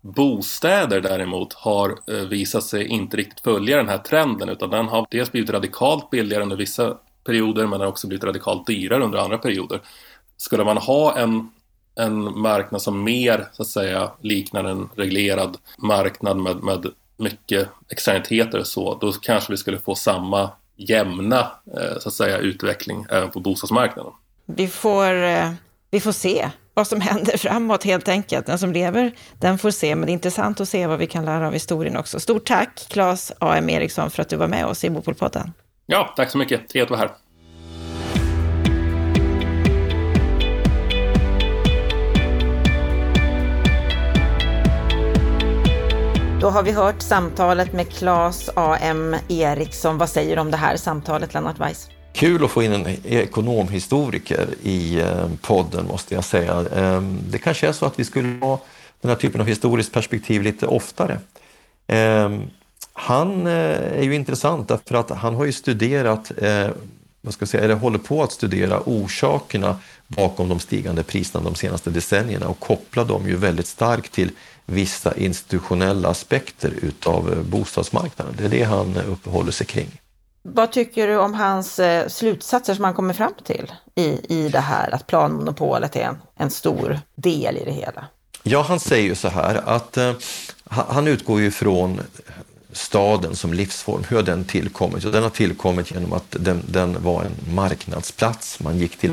[0.00, 5.06] Bostäder däremot har eh, visat sig inte riktigt följa den här trenden utan den har
[5.10, 9.38] dels blivit radikalt billigare under vissa perioder men har också blivit radikalt dyrare under andra
[9.38, 9.80] perioder.
[10.36, 11.50] Skulle man ha en
[11.98, 16.86] en marknad som mer så att säga liknar en reglerad marknad med, med
[17.18, 21.38] mycket externiteter så, då kanske vi skulle få samma jämna
[21.76, 24.12] eh, så att säga, utveckling även på bostadsmarknaden.
[24.46, 25.50] Vi får, eh,
[25.90, 28.46] vi får se vad som händer framåt helt enkelt.
[28.46, 29.94] Den som lever, den får se.
[29.94, 32.20] Men det är intressant att se vad vi kan lära av historien också.
[32.20, 33.70] Stort tack, Claes A.M.
[33.70, 35.52] Eriksson, för att du var med oss i Mopolpodden.
[35.86, 36.68] Ja, tack så mycket.
[36.68, 37.16] Trevligt att vara här.
[46.40, 49.16] Då har vi hört samtalet med Claes A.M.
[49.28, 49.98] Eriksson.
[49.98, 51.88] Vad säger du om det här samtalet, Lennart Weiss?
[52.12, 56.64] Kul att få in en ekonomhistoriker i eh, podden måste jag säga.
[56.76, 58.60] Ehm, det kanske är så att vi skulle ha
[59.00, 61.20] den här typen av historiskt perspektiv lite oftare.
[61.86, 62.42] Ehm,
[62.92, 66.68] han eh, är ju intressant därför att han har ju studerat, eh,
[67.20, 71.54] vad ska jag säga, eller håller på att studera orsakerna bakom de stigande priserna de
[71.54, 74.30] senaste decennierna och kopplar dem ju väldigt starkt till
[74.66, 78.34] vissa institutionella aspekter utav eh, bostadsmarknaden.
[78.38, 80.00] Det är det han uppehåller sig kring.
[80.42, 84.60] Vad tycker du om hans eh, slutsatser som han kommer fram till i, i det
[84.60, 88.04] här att planmonopolet är en, en stor del i det hela?
[88.42, 90.12] Ja, han säger ju så här att eh,
[90.68, 92.00] han utgår ju från
[92.78, 95.04] staden som livsform, hur har den tillkommit?
[95.04, 98.60] Och den har tillkommit genom att den, den var en marknadsplats.
[98.60, 99.10] Man gick till,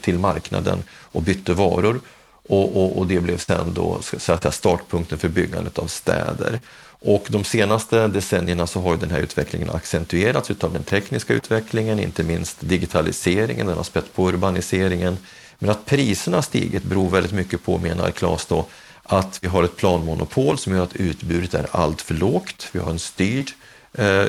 [0.00, 2.00] till marknaden och bytte varor
[2.48, 6.60] och, och, och det blev sen då så att säga, startpunkten för byggandet av städer.
[7.02, 12.22] Och de senaste decennierna så har den här utvecklingen accentuerats utav den tekniska utvecklingen, inte
[12.22, 15.18] minst digitaliseringen, den har spett på urbaniseringen.
[15.58, 18.66] Men att priserna har stigit beror väldigt mycket på, menar Claes då,
[19.12, 22.68] att vi har ett planmonopol som gör att utbudet är allt för lågt.
[22.72, 23.50] Vi har en styrd
[23.92, 24.24] eh,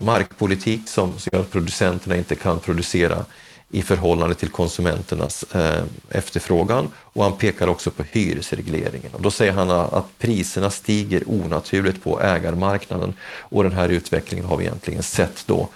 [0.00, 3.24] markpolitik som gör att producenterna inte kan producera
[3.70, 9.12] i förhållande till konsumenternas eh, efterfrågan och han pekar också på hyresregleringen.
[9.12, 14.56] Och då säger han att priserna stiger onaturligt på ägarmarknaden och den här utvecklingen har
[14.56, 15.68] vi egentligen sett då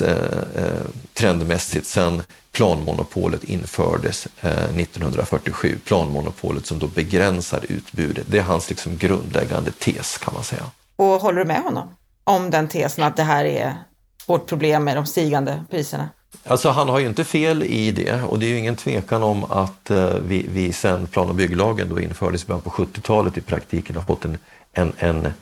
[0.00, 0.10] eh,
[0.54, 0.82] eh
[1.14, 2.22] trendmässigt sedan
[2.56, 5.78] planmonopolet infördes eh, 1947.
[5.84, 8.26] Planmonopolet som då begränsar utbudet.
[8.30, 10.62] Det är hans liksom grundläggande tes kan man säga.
[10.96, 11.88] Och håller du med honom
[12.24, 13.74] om den tesen att det här är
[14.26, 16.08] vårt problem med de stigande priserna?
[16.46, 19.44] Alltså han har ju inte fel i det och det är ju ingen tvekan om
[19.44, 23.40] att eh, vi, vi sen plan och bygglagen då infördes i början på 70-talet i
[23.40, 24.38] praktiken har fått en,
[24.72, 25.32] en, en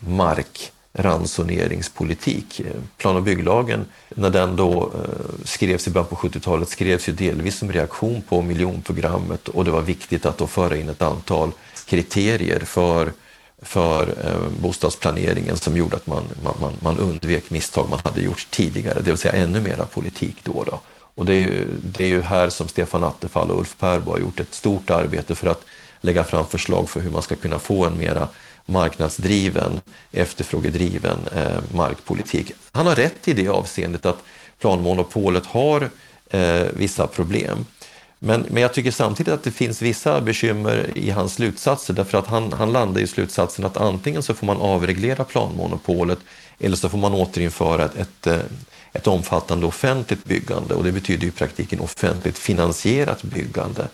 [0.95, 2.61] ransoneringspolitik.
[2.97, 7.59] Plan och bygglagen, när den då eh, skrevs i början på 70-talet, skrevs ju delvis
[7.59, 11.51] som reaktion på miljonprogrammet och det var viktigt att då föra in ett antal
[11.87, 13.13] kriterier för
[13.63, 16.25] för eh, bostadsplaneringen som gjorde att man,
[16.61, 20.65] man, man undvek misstag man hade gjort tidigare, det vill säga ännu mera politik då.
[20.65, 20.81] då.
[21.15, 24.19] Och det är, ju, det är ju här som Stefan Attefall och Ulf Perbo har
[24.19, 25.65] gjort ett stort arbete för att
[26.01, 28.29] lägga fram förslag för hur man ska kunna få en mera
[28.67, 29.81] marknadsdriven,
[30.13, 32.53] efterfrågedriven eh, markpolitik.
[32.73, 34.23] Han har rätt i det avseendet att
[34.61, 35.91] planmonopolet har
[36.31, 37.67] eh, vissa problem.
[38.19, 42.27] Men, men jag tycker samtidigt att det finns vissa bekymmer i hans slutsatser därför att
[42.27, 46.19] han, han landar i slutsatsen att antingen så får man avreglera planmonopolet
[46.59, 48.39] eller så får man återinföra ett, ett, eh,
[48.93, 53.89] ett omfattande offentligt byggande och det betyder i praktiken offentligt finansierat byggande.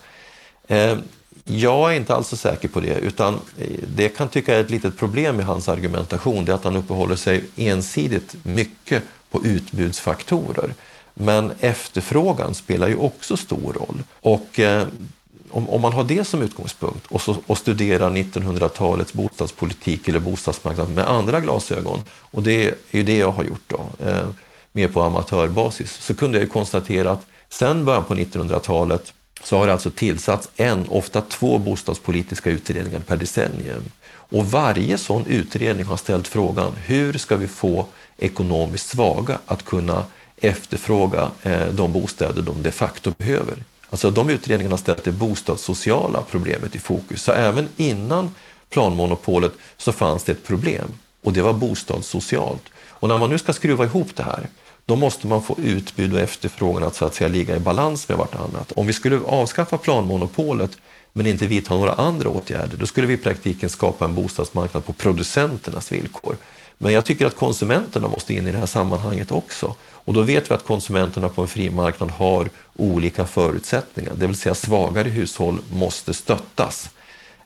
[0.67, 0.97] Eh,
[1.45, 4.69] jag är inte alls så säker på det utan eh, det kan tycka är ett
[4.69, 10.73] litet problem med hans argumentation, det är att han uppehåller sig ensidigt mycket på utbudsfaktorer.
[11.13, 14.03] Men efterfrågan spelar ju också stor roll.
[14.21, 14.87] Och eh,
[15.49, 20.89] om, om, man har det som utgångspunkt och, så, och studerar 1900-talets bostadspolitik eller bostadsmarknad
[20.89, 24.27] med andra glasögon, och det är ju det jag har gjort då, eh,
[24.71, 29.13] mer på amatörbasis, så kunde jag ju konstatera att sen början på 1900-talet
[29.43, 33.83] så har det alltså tillsatts en, ofta två bostadspolitiska utredningar per decennium.
[34.11, 37.85] Och varje sån utredning har ställt frågan, hur ska vi få
[38.17, 40.05] ekonomiskt svaga att kunna
[40.37, 43.55] efterfråga eh, de bostäder de de facto behöver.
[43.89, 47.23] Alltså de utredningarna har ställt det bostadssociala problemet i fokus.
[47.23, 48.35] Så även innan
[48.69, 50.87] planmonopolet så fanns det ett problem
[51.23, 52.63] och det var bostadssocialt.
[52.89, 54.47] Och när man nu ska skruva ihop det här,
[54.91, 58.17] då måste man få utbud och efterfrågan att så att säga ligga i balans med
[58.17, 58.71] vartannat.
[58.71, 60.71] Om vi skulle avskaffa planmonopolet
[61.13, 64.93] men inte vidta några andra åtgärder, då skulle vi i praktiken skapa en bostadsmarknad på
[64.93, 66.37] producenternas villkor.
[66.77, 69.75] Men jag tycker att konsumenterna måste in i det här sammanhanget också.
[69.91, 74.35] Och då vet vi att konsumenterna på en fri marknad har olika förutsättningar, det vill
[74.35, 76.89] säga svagare hushåll måste stöttas.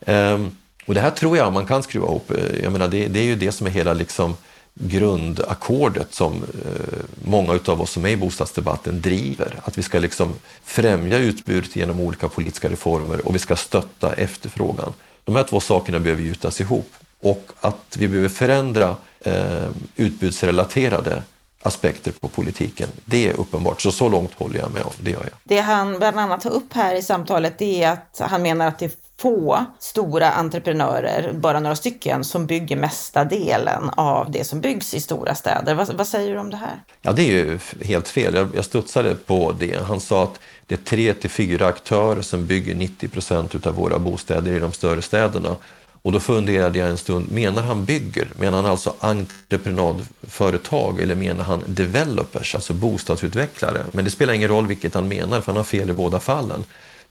[0.06, 0.56] Ehm,
[0.86, 2.32] och det här tror jag man kan skruva ihop.
[2.32, 4.36] Eh, jag menar, det, det är ju det som är hela liksom
[4.76, 9.60] grundackordet som eh, många av oss som är i bostadsdebatten driver.
[9.64, 10.34] Att vi ska liksom
[10.64, 14.94] främja utbudet genom olika politiska reformer och vi ska stötta efterfrågan.
[15.24, 21.24] De här två sakerna behöver gjutas ihop och att vi behöver förändra eh, utbudsrelaterade
[21.62, 22.90] aspekter på politiken.
[23.06, 24.92] Det är uppenbart, så så långt håller jag med om.
[25.00, 25.34] Det gör jag.
[25.44, 28.80] Det han bland annat tar upp här i samtalet det är att han menar att
[28.80, 34.94] det få stora entreprenörer, bara några stycken, som bygger mesta delen av det som byggs
[34.94, 35.76] i stora städer.
[35.76, 36.84] Vad, vad säger du om det här?
[37.02, 38.36] Ja, det är ju helt fel.
[38.36, 39.84] Jag, jag studsade på det.
[39.84, 44.00] Han sa att det är tre till fyra aktörer som bygger 90 procent av våra
[44.00, 45.56] bostäder i de större städerna.
[46.02, 48.28] Och då funderade jag en stund, menar han bygger?
[48.40, 53.86] Menar han alltså entreprenadföretag eller menar han developers, alltså bostadsutvecklare?
[53.92, 56.64] Men det spelar ingen roll vilket han menar, för han har fel i båda fallen.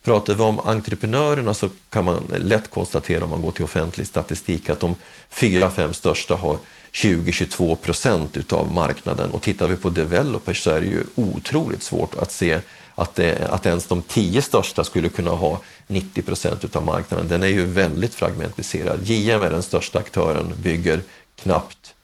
[0.05, 4.69] Pratar vi om entreprenörerna så kan man lätt konstatera om man går till offentlig statistik
[4.69, 4.95] att de
[5.31, 6.59] fyra, fem största har
[6.93, 12.15] 20-22 procent utav marknaden och tittar vi på developers så är det ju otroligt svårt
[12.15, 12.61] att se
[12.94, 17.29] att, det, att ens de tio största skulle kunna ha 90 procent av marknaden.
[17.29, 19.00] Den är ju väldigt fragmentiserad.
[19.02, 21.00] JM är den största aktören, bygger
[21.42, 21.94] knappt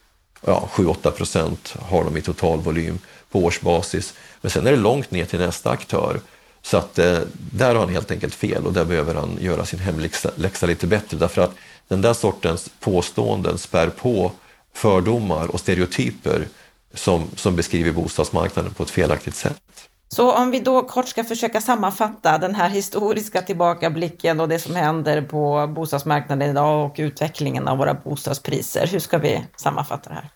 [0.46, 2.98] ja, 7-8 procent har de i totalvolym
[3.30, 4.14] på årsbasis.
[4.40, 6.20] Men sen är det långt ner till nästa aktör.
[6.62, 7.18] Så att eh,
[7.52, 11.16] där har han helt enkelt fel och där behöver han göra sin hemläxa lite bättre
[11.16, 11.54] därför att
[11.88, 14.32] den där sortens påståenden spär på
[14.74, 16.46] fördomar och stereotyper
[16.94, 19.62] som, som beskriver bostadsmarknaden på ett felaktigt sätt.
[20.08, 24.74] Så om vi då kort ska försöka sammanfatta den här historiska tillbakablicken och det som
[24.74, 28.86] händer på bostadsmarknaden idag och utvecklingen av våra bostadspriser.
[28.86, 30.30] Hur ska vi sammanfatta det här?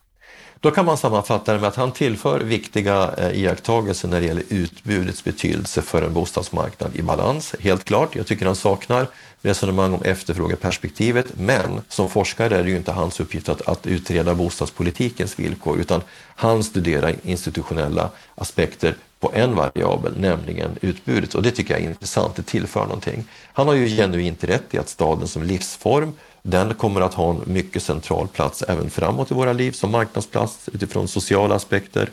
[0.64, 4.44] Då kan man sammanfatta det med att han tillför viktiga eh, iakttagelser när det gäller
[4.48, 7.54] utbudets betydelse för en bostadsmarknad i balans.
[7.60, 9.06] Helt klart, jag tycker han saknar
[9.42, 14.34] resonemang om efterfrågeperspektivet, men som forskare är det ju inte hans uppgift att, att utreda
[14.34, 16.00] bostadspolitikens villkor, utan
[16.34, 21.34] han studerar institutionella aspekter på en variabel, nämligen utbudet.
[21.34, 23.24] Och det tycker jag är intressant, det tillför någonting.
[23.52, 26.12] Han har ju genuint rätt i att staden som livsform
[26.48, 30.68] den kommer att ha en mycket central plats även framåt i våra liv som marknadsplats
[30.72, 32.10] utifrån sociala aspekter,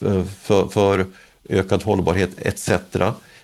[0.00, 1.06] eh, för, för
[1.48, 2.70] ökad hållbarhet etc.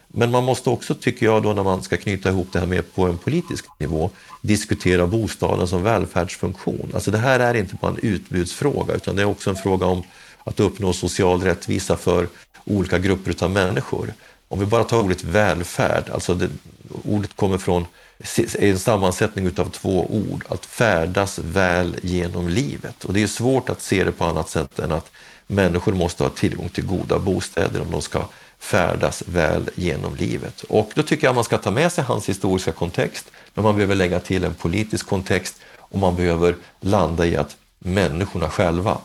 [0.09, 2.95] Men man måste också, tycker jag, då när man ska knyta ihop det här med
[2.95, 4.11] på en politisk nivå,
[4.43, 6.91] diskutera bostaden som välfärdsfunktion.
[6.95, 10.03] Alltså det här är inte bara en utbudsfråga, utan det är också en fråga om
[10.45, 12.29] att uppnå social rättvisa för
[12.65, 14.13] olika grupper av människor.
[14.49, 16.49] Om vi bara tar ordet välfärd, alltså det,
[17.05, 17.87] ordet kommer från
[18.19, 23.05] är en sammansättning av två ord, att färdas väl genom livet.
[23.05, 25.11] Och det är svårt att se det på annat sätt än att
[25.47, 28.25] människor måste ha tillgång till goda bostäder om de ska
[28.59, 30.63] färdas väl genom livet.
[30.63, 33.95] Och då tycker jag man ska ta med sig hans historiska kontext, men man behöver
[33.95, 38.99] lägga till en politisk kontext och man behöver landa i att människorna själva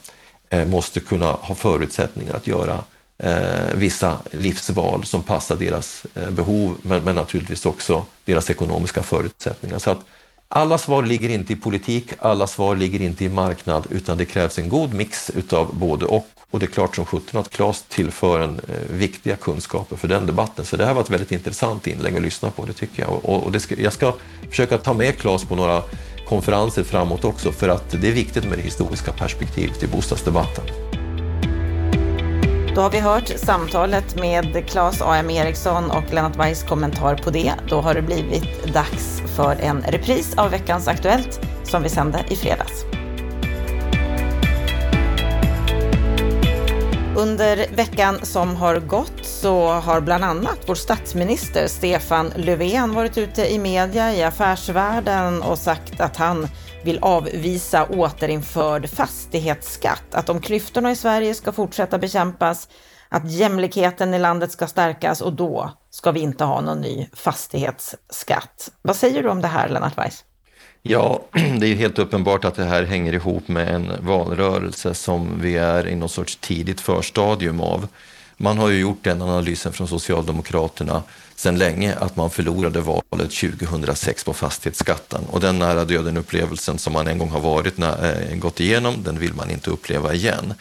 [0.50, 2.84] eh, måste kunna ha förutsättningar att göra
[3.24, 9.80] eh, vissa livsval som passar deras eh, behov, men, men, naturligtvis också deras ekonomiska förutsättningar.
[9.80, 10.00] Så att
[10.48, 14.60] alla svar ligger inte i politik, alla svar ligger inte i marknad, utan det krävs
[14.60, 16.28] en god mix utav både och.
[16.52, 20.26] Och det är klart som sjutton att Claes tillför en eh, viktiga kunskaper för den
[20.26, 20.66] debatten.
[20.66, 23.26] Så det här var ett väldigt intressant inlägg att lyssna på, det tycker jag.
[23.26, 24.14] Och, och ska, jag ska
[24.50, 25.84] försöka ta med Claes på några
[26.28, 30.66] konferenser framåt också, för att det är viktigt med det historiska perspektivet i bostadsdebatten.
[32.76, 35.30] Då har vi hört samtalet med Claes A.M.
[35.30, 37.54] Eriksson och Lennart Weiss kommentar på det.
[37.70, 42.36] Då har det blivit dags för en repris av veckans Aktuellt som vi sände i
[42.36, 42.86] fredags.
[47.18, 53.54] Under veckan som har gått så har bland annat vår statsminister Stefan Löfven varit ute
[53.54, 56.48] i media i affärsvärlden och sagt att han
[56.84, 60.16] vill avvisa återinförd fastighetsskatt.
[60.16, 62.68] Att om klyftorna i Sverige ska fortsätta bekämpas,
[63.10, 68.72] att jämlikheten i landet ska stärkas och då ska vi inte ha någon ny fastighetsskatt.
[68.82, 70.24] Vad säger du om det här, Lennart Weiss?
[70.82, 71.22] Ja,
[71.60, 75.88] det är helt uppenbart att det här hänger ihop med en valrörelse som vi är
[75.88, 77.88] i någon sorts tidigt förstadium av.
[78.38, 81.04] Man har ju gjort den analysen från Socialdemokraterna
[81.42, 86.94] sedan länge att man förlorade valet 2006 på fastighetsskatten och den nära döden upplevelsen som
[86.94, 90.54] man en gång har varit, eh, gått igenom, den vill man inte uppleva igen.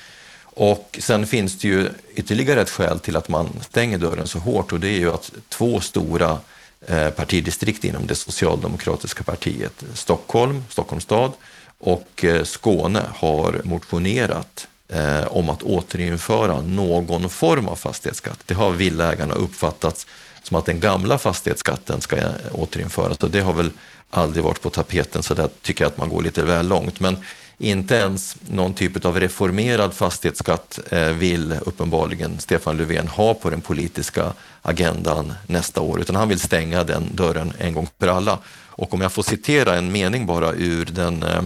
[0.43, 4.72] Och sen finns det ju ytterligare ett skäl till att man stänger dörren så hårt
[4.72, 6.39] och det är ju att två stora
[6.87, 11.33] eh, partidistrikt inom det socialdemokratiska partiet, Stockholm, Stockholms stad
[11.78, 18.39] och eh, Skåne har motionerat eh, om att återinföra någon form av fastighetsskatt.
[18.47, 20.07] Det har villägarna uppfattat
[20.43, 22.16] som att den gamla fastighetsskatten ska
[22.53, 23.70] återinföras och det har väl
[24.11, 27.01] aldrig varit på tapeten så där tycker jag att man går lite väl långt.
[27.01, 27.16] Men
[27.59, 33.61] inte ens någon typ av reformerad fastighetsskatt eh, vill uppenbarligen Stefan Löfven ha på den
[33.61, 34.32] politiska
[34.62, 38.38] agendan nästa år, utan han vill stänga den dörren en gång för alla.
[38.66, 41.43] Och om jag får citera en mening bara ur den, eh,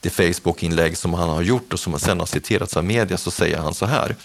[0.00, 3.58] det Facebook-inlägg som han har gjort och som sen har citerats av media så säger
[3.58, 4.16] han så här.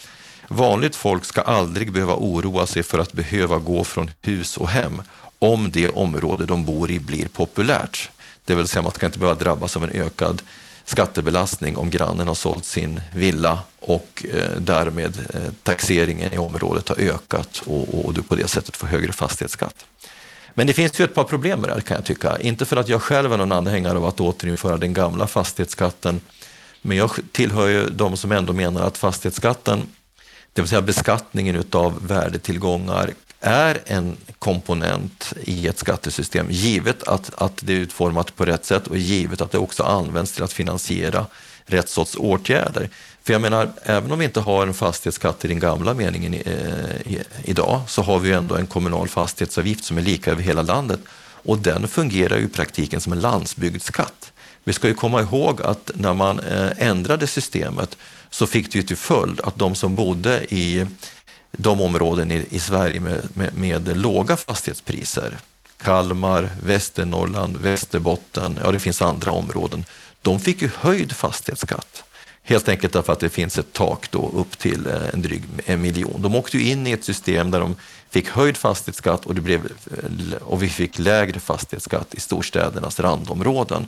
[0.48, 5.02] Vanligt folk ska aldrig behöva oroa sig för att behöva gå från hus och hem
[5.40, 8.10] om det område de bor i blir populärt.
[8.46, 10.42] Det vill säga man ska inte behöva drabbas av en ökad
[10.86, 16.96] skattebelastning om grannen har sålt sin villa och eh, därmed eh, taxeringen i området har
[16.96, 19.86] ökat och, och, du på det sättet får högre fastighetsskatt.
[20.54, 22.38] Men det finns ju ett par problem med det här kan jag tycka.
[22.38, 26.22] Inte för att jag själv är någon anhängare av att återinföra den gamla fastighetsskatten,
[26.82, 29.88] men jag tillhör ju de som ändå menar att fastighetsskatten
[30.54, 37.58] det vill säga beskattningen utav värdetillgångar är en komponent i ett skattesystem, givet att, att
[37.62, 41.26] det är utformat på rätt sätt och givet att det också används till att finansiera
[41.66, 42.90] rätt sorts åtgärder.
[43.24, 47.22] För jag menar, även om vi inte har en fastighetsskatt i den gamla meningen eh,
[47.44, 51.00] idag, så har vi ju ändå en kommunal fastighetsavgift som är lika över hela landet
[51.46, 54.33] och den fungerar ju i praktiken som en landsbygdsskatt.
[54.64, 57.98] Vi ska ju komma ihåg att när man eh, ändrade systemet
[58.30, 60.86] så fick det ju till följd att de som bodde i
[61.52, 65.38] de områden i, i Sverige med, med, med, låga fastighetspriser,
[65.78, 69.86] Kalmar, Västernorrland, Västerbotten, ja det finns andra områden,
[70.22, 72.04] de fick ju höjd fastighetsskatt.
[72.46, 75.82] Helt enkelt därför att det finns ett tak då upp till eh, en dryg en
[75.82, 76.22] miljon.
[76.22, 77.76] De åkte ju in i ett system där de
[78.10, 83.88] fick höjd fastighetsskatt och, det blev, eh, och vi fick lägre fastighetsskatt i storstädernas randområden.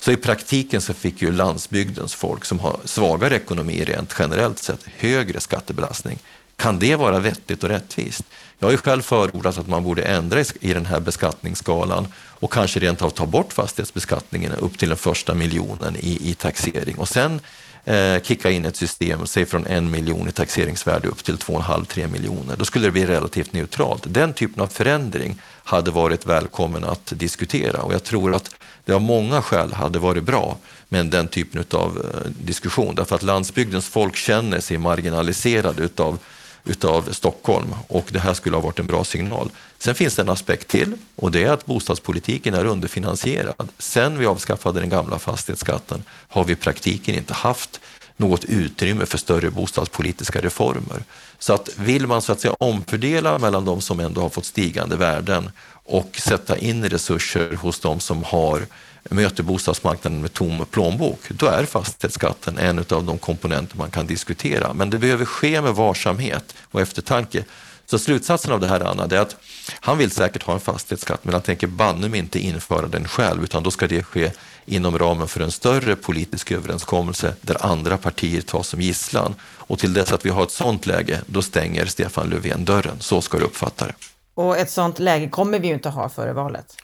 [0.00, 4.84] Så i praktiken så fick ju landsbygdens folk som har svagare ekonomi rent generellt sett
[4.96, 6.18] högre skattebelastning.
[6.56, 8.24] Kan det vara vettigt och rättvist?
[8.58, 12.80] Jag har ju själv förordat att man borde ändra i den här beskattningsskalan och kanske
[12.80, 17.40] rent av ta bort fastighetsbeskattningen upp till den första miljonen i, i taxering och sen
[17.84, 22.56] eh, kicka in ett system, säg från en miljon i taxeringsvärde upp till 2,5-3 miljoner.
[22.56, 24.02] Då skulle det bli relativt neutralt.
[24.06, 28.54] Den typen av förändring hade varit välkommen att diskutera och jag tror att
[28.84, 30.56] det av många skäl hade varit bra
[30.88, 36.18] med den typen av eh, diskussion därför att landsbygdens folk känner sig marginaliserade utav
[36.64, 39.50] utav Stockholm och det här skulle ha varit en bra signal.
[39.78, 43.68] Sen finns det en aspekt till och det är att bostadspolitiken är underfinansierad.
[43.78, 47.80] Sen vi avskaffade den gamla fastighetsskatten har vi i praktiken inte haft
[48.16, 51.04] något utrymme för större bostadspolitiska reformer.
[51.38, 54.96] Så att vill man så att säga omfördela mellan de som ändå har fått stigande
[54.96, 55.50] värden
[55.84, 58.66] och sätta in resurser hos de som har
[59.10, 64.74] möter bostadsmarknaden med tom plånbok, då är fastighetsskatten en av de komponenter man kan diskutera.
[64.74, 67.44] Men det behöver ske med varsamhet och eftertanke.
[67.86, 69.36] Så slutsatsen av det här, Anna, är att
[69.80, 73.44] han vill säkert ha en fastighetsskatt, men han tänker banne mig inte införa den själv,
[73.44, 74.30] utan då ska det ske
[74.64, 79.34] inom ramen för en större politisk överenskommelse där andra partier tas som gisslan.
[79.42, 82.96] Och till dess att vi har ett sådant läge, då stänger Stefan Löfven dörren.
[83.00, 83.94] Så ska du uppfatta det.
[84.40, 86.76] Och ett sådant läge kommer vi ju inte ha före valet.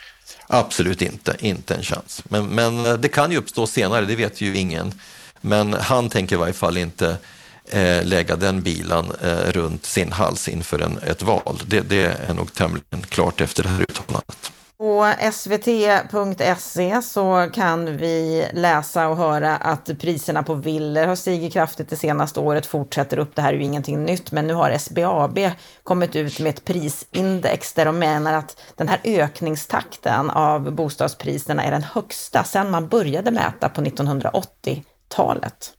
[0.46, 2.22] Absolut inte, inte en chans.
[2.24, 4.92] Men, men eh, det kan ju uppstå senare, det vet ju ingen.
[5.40, 7.16] Men han tänker i varje fall inte
[7.68, 11.62] eh, lägga den bilan eh, runt sin hals inför en, ett val.
[11.66, 14.52] Det, det är nog tämligen klart efter det här uttalandet.
[14.78, 21.88] På svt.se så kan vi läsa och höra att priserna på villor har stigit kraftigt
[21.88, 23.34] det senaste året, fortsätter upp.
[23.34, 25.38] Det här är ju ingenting nytt, men nu har SBAB
[25.82, 31.70] kommit ut med ett prisindex där de menar att den här ökningstakten av bostadspriserna är
[31.70, 35.72] den högsta sedan man började mäta på 1980-talet.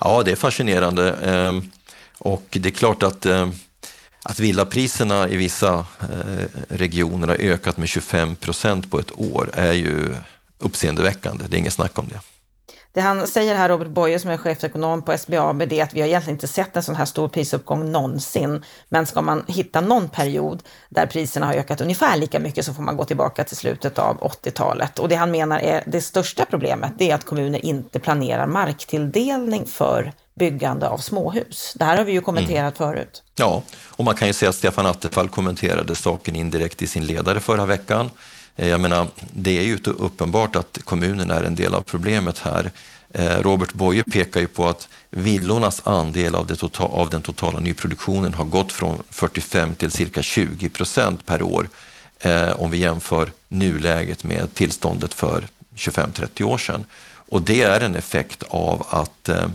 [0.00, 1.70] Ja, det är fascinerande ehm,
[2.18, 3.52] och det är klart att ehm,
[4.22, 9.72] att villapriserna i vissa eh, regioner har ökat med 25 procent på ett år är
[9.72, 10.14] ju
[10.58, 11.44] uppseendeväckande.
[11.48, 12.20] Det är inget snack om det.
[12.92, 16.00] Det han säger här, Robert Boye som är chefekonom på SBAB, det är att vi
[16.00, 18.64] har egentligen inte sett en sån här stor prisuppgång någonsin.
[18.88, 22.82] Men ska man hitta någon period där priserna har ökat ungefär lika mycket så får
[22.82, 24.98] man gå tillbaka till slutet av 80-talet.
[24.98, 29.66] Och det han menar är det största problemet, det är att kommuner inte planerar marktilldelning
[29.66, 31.74] för byggande av småhus.
[31.76, 32.92] Det här har vi ju kommenterat mm.
[32.92, 33.22] förut.
[33.34, 37.40] Ja, och man kan ju säga att Stefan Attefall kommenterade saken indirekt i sin ledare
[37.40, 38.10] förra veckan.
[38.60, 42.70] Eh, jag menar, det är ju uppenbart att kommunen är en del av problemet här.
[43.14, 48.34] Eh, Robert Boye pekar ju på att villornas andel av, total, av, den totala nyproduktionen
[48.34, 51.68] har gått från 45 till cirka 20 procent per år
[52.20, 55.46] eh, om vi jämför nuläget med tillståndet för
[55.76, 56.84] 25-30 år sedan.
[57.28, 59.46] Och det är en effekt av att eh,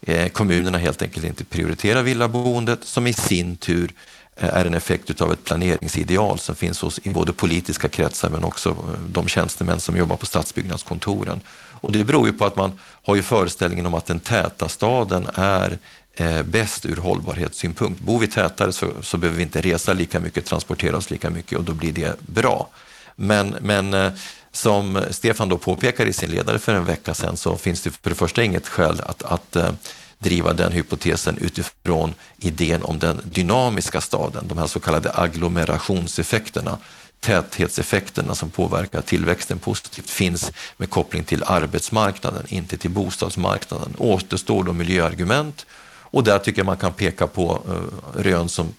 [0.00, 3.92] eh, kommunerna helt enkelt inte prioriterar villaboendet som i sin tur
[4.40, 8.44] Eh, är en effekt av ett planeringsideal som finns hos, i både politiska kretsar men
[8.44, 11.40] också eh, de tjänstemän som jobbar på stadsbyggnadskontoren.
[11.80, 12.72] Och det beror ju på att man
[13.04, 15.78] har ju föreställningen om att den täta staden är
[16.14, 18.00] eh, bäst ur hållbarhetssynpunkt.
[18.00, 21.58] Bor vi tätare så, så behöver vi inte resa lika mycket, transportera oss lika mycket
[21.58, 22.68] och då blir det bra.
[23.16, 24.12] Men, men eh,
[24.52, 28.10] som Stefan då påpekar i sin ledare för en vecka sedan så finns det för
[28.10, 29.70] det första inget skäl att, att eh,
[30.18, 36.78] driva den hypotesen utifrån idén om den dynamiska staden, de här så kallade agglomerationseffekterna
[37.20, 43.94] täthetseffekterna som påverkar tillväxten positivt finns med koppling till arbetsmarknaden, inte till bostadsmarknaden.
[43.98, 45.66] Återstår då miljöargument
[46.10, 48.74] och där tycker jag man kan peka på eh, rön som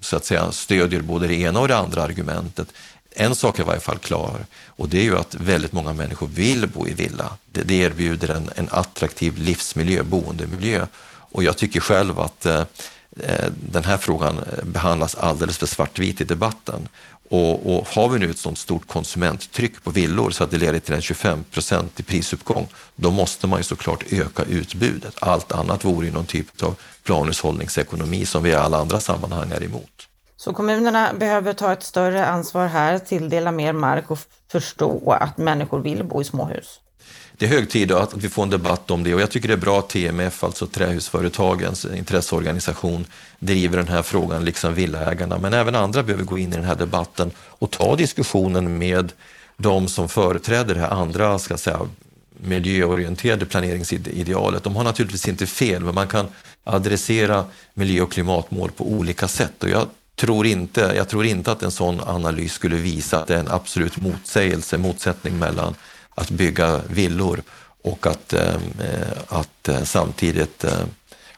[0.00, 2.68] så att säga stödjer både det ena och det andra argumentet
[3.14, 6.26] en sak är i varje fall klar och det är ju att väldigt många människor
[6.26, 7.36] vill bo i villa.
[7.52, 12.64] Det, det erbjuder en, en attraktiv livsmiljö, boendemiljö och jag tycker själv att eh,
[13.20, 16.88] eh den här frågan behandlas alldeles för svartvit i debatten.
[17.32, 20.78] Och, och, har vi nu ett sådant stort konsumenttryck på villor så att det leder
[20.78, 21.44] till en 25
[21.96, 25.14] i prisuppgång, då måste man ju såklart öka utbudet.
[25.20, 29.62] Allt annat vore ju någon typ av planhushållningsekonomi som vi i alla andra sammanhang är
[29.62, 30.08] emot.
[30.44, 34.18] Så kommunerna behöver ta ett större ansvar här, tilldela mer mark och
[34.52, 36.80] förstå att människor vill bo i småhus.
[37.36, 39.54] Det är hög tid att vi får en debatt om det och jag tycker det
[39.54, 43.04] är bra att TMF, alltså trähusföretagens intresseorganisation,
[43.38, 45.38] driver den här frågan, liksom villaägarna.
[45.38, 49.12] Men även andra behöver gå in i den här debatten och ta diskussionen med
[49.56, 51.80] de som företräder det här andra, ska säga,
[52.30, 54.64] miljöorienterade planeringsidealet.
[54.64, 56.26] De har naturligtvis inte fel, men man kan
[56.64, 59.62] adressera miljö och klimatmål på olika sätt.
[59.62, 59.86] Och jag
[60.16, 63.48] tror inte, jag tror inte att en sån analys skulle visa att det är en
[63.48, 65.74] absolut motsägelse, motsättning mellan
[66.14, 67.42] att bygga villor
[67.82, 70.84] och att, ehm, eh, att eh, samtidigt eh,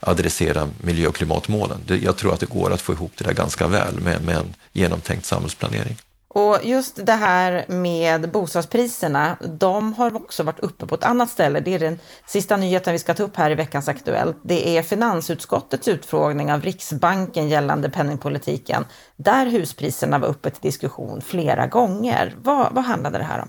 [0.01, 1.79] adressera miljö och klimatmålen.
[2.03, 4.55] Jag tror att det går att få ihop det där ganska väl med, med en
[4.73, 5.97] genomtänkt samhällsplanering.
[6.35, 11.61] Och just det här med bostadspriserna, de har också varit uppe på ett annat ställe.
[11.61, 14.37] Det är den sista nyheten vi ska ta upp här i veckans Aktuellt.
[14.43, 18.85] Det är finansutskottets utfrågning av Riksbanken gällande penningpolitiken,
[19.17, 22.35] där huspriserna var uppe till diskussion flera gånger.
[22.43, 23.49] Vad, vad handlade det här om?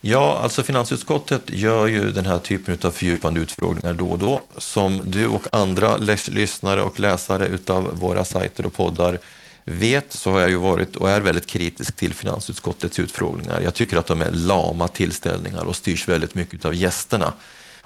[0.00, 5.00] Ja, alltså finansutskottet gör ju den här typen av fördjupande utfrågningar då och då som
[5.04, 9.18] du och andra lyssnare och läsare utav våra sajter och poddar
[9.66, 13.60] vet så har jag ju varit och är väldigt kritisk till finansutskottets utfrågningar.
[13.60, 17.32] Jag tycker att de är lama tillställningar och styrs väldigt mycket av gästerna.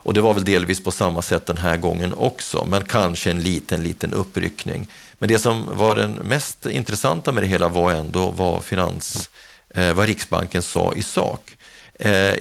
[0.03, 3.43] Och det var väl delvis på samma sätt den här gången också, men kanske en
[3.43, 4.89] liten, liten uppryckning.
[5.19, 9.31] Men det som var den mest intressanta med det hela var ändå vad, finans,
[9.75, 11.57] eh, vad Riksbanken sa i sak.
[11.95, 12.35] Eh,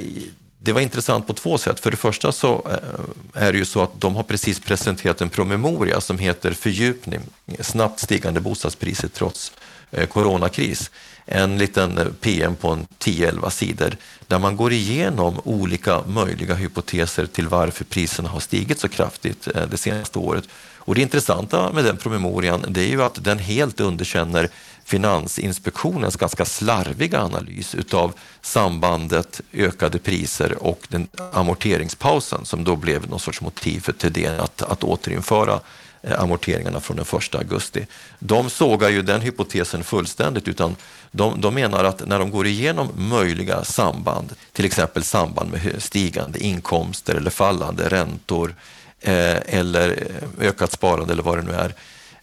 [0.61, 1.79] det var intressant på två sätt.
[1.79, 5.29] För det första så eh, är det ju så att de har precis presenterat en
[5.29, 7.21] promemoria som heter Fördjupning,
[7.59, 9.51] snabbt stigande bostadspriser trots
[9.91, 10.91] eh, coronakris.
[11.25, 13.97] En liten eh, PM på 10-11 sidor
[14.27, 19.77] där man går igenom olika möjliga hypoteser till varför priserna har stigit så kraftigt det
[19.77, 20.43] senaste året.
[20.77, 24.49] Och det intressanta med den promemorian det är ju att den helt underkänner
[24.89, 33.19] Finansinspektionens ganska slarviga analys utav sambandet ökade priser och den amorteringspausen som då blev någon
[33.19, 35.59] sorts motiv för Thedéen att, att återinföra
[36.01, 37.87] eh, amorteringarna från den 1 augusti.
[38.19, 40.75] De sågar ju den hypotesen fullständigt utan
[41.11, 46.39] de, de, menar att när de går igenom möjliga samband, till exempel samband med stigande
[46.39, 48.55] inkomster eller fallande räntor
[49.01, 51.73] eh, eller eh, ökat sparande eller vad det nu är,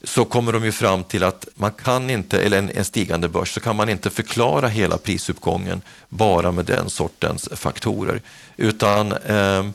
[0.09, 3.55] så kommer de ju fram till att man kan inte, eller en, en, stigande börs,
[3.55, 8.21] så kan man inte förklara hela prisuppgången bara med den sortens faktorer.
[8.57, 9.73] Utan ehm,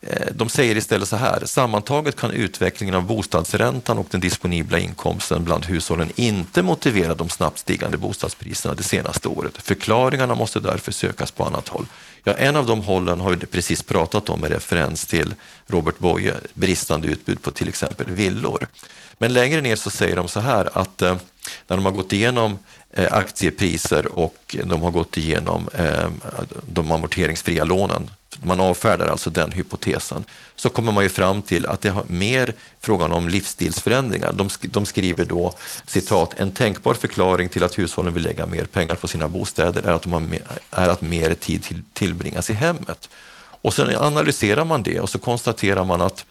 [0.00, 5.44] eh, de säger istället så här, sammantaget kan utvecklingen av bostadsräntan och den disponibla inkomsten
[5.44, 9.52] bland hushållen inte motivera de snabbt stigande bostadspriserna det senaste året.
[9.56, 11.86] Förklaringarna måste därför sökas på annat håll.
[12.24, 15.34] Ja, en av de hållen har vi precis pratat om med referens till
[15.66, 18.66] Robert Boye, bristande utbud på till exempel villor.
[19.18, 21.16] Men längre ner så säger de så här att eh,
[21.66, 22.58] när de har gått igenom
[22.90, 26.08] eh, aktiepriser och de har gått igenom eh,
[26.66, 28.10] de amorteringsfria lånen,
[28.42, 30.24] man avfärdar alltså den hypotesen,
[30.56, 34.32] så kommer man ju fram till att det har mer frågan om livsstilsförändringar.
[34.32, 35.54] De, de skriver då
[35.86, 39.92] citat, en tänkbar förklaring till att hushållen vill lägga mer pengar på sina bostäder är
[39.92, 43.08] att, de har mer, är att mer tid till, tillbringas i hemmet.
[43.64, 46.26] Och sen analyserar man det och så konstaterar man att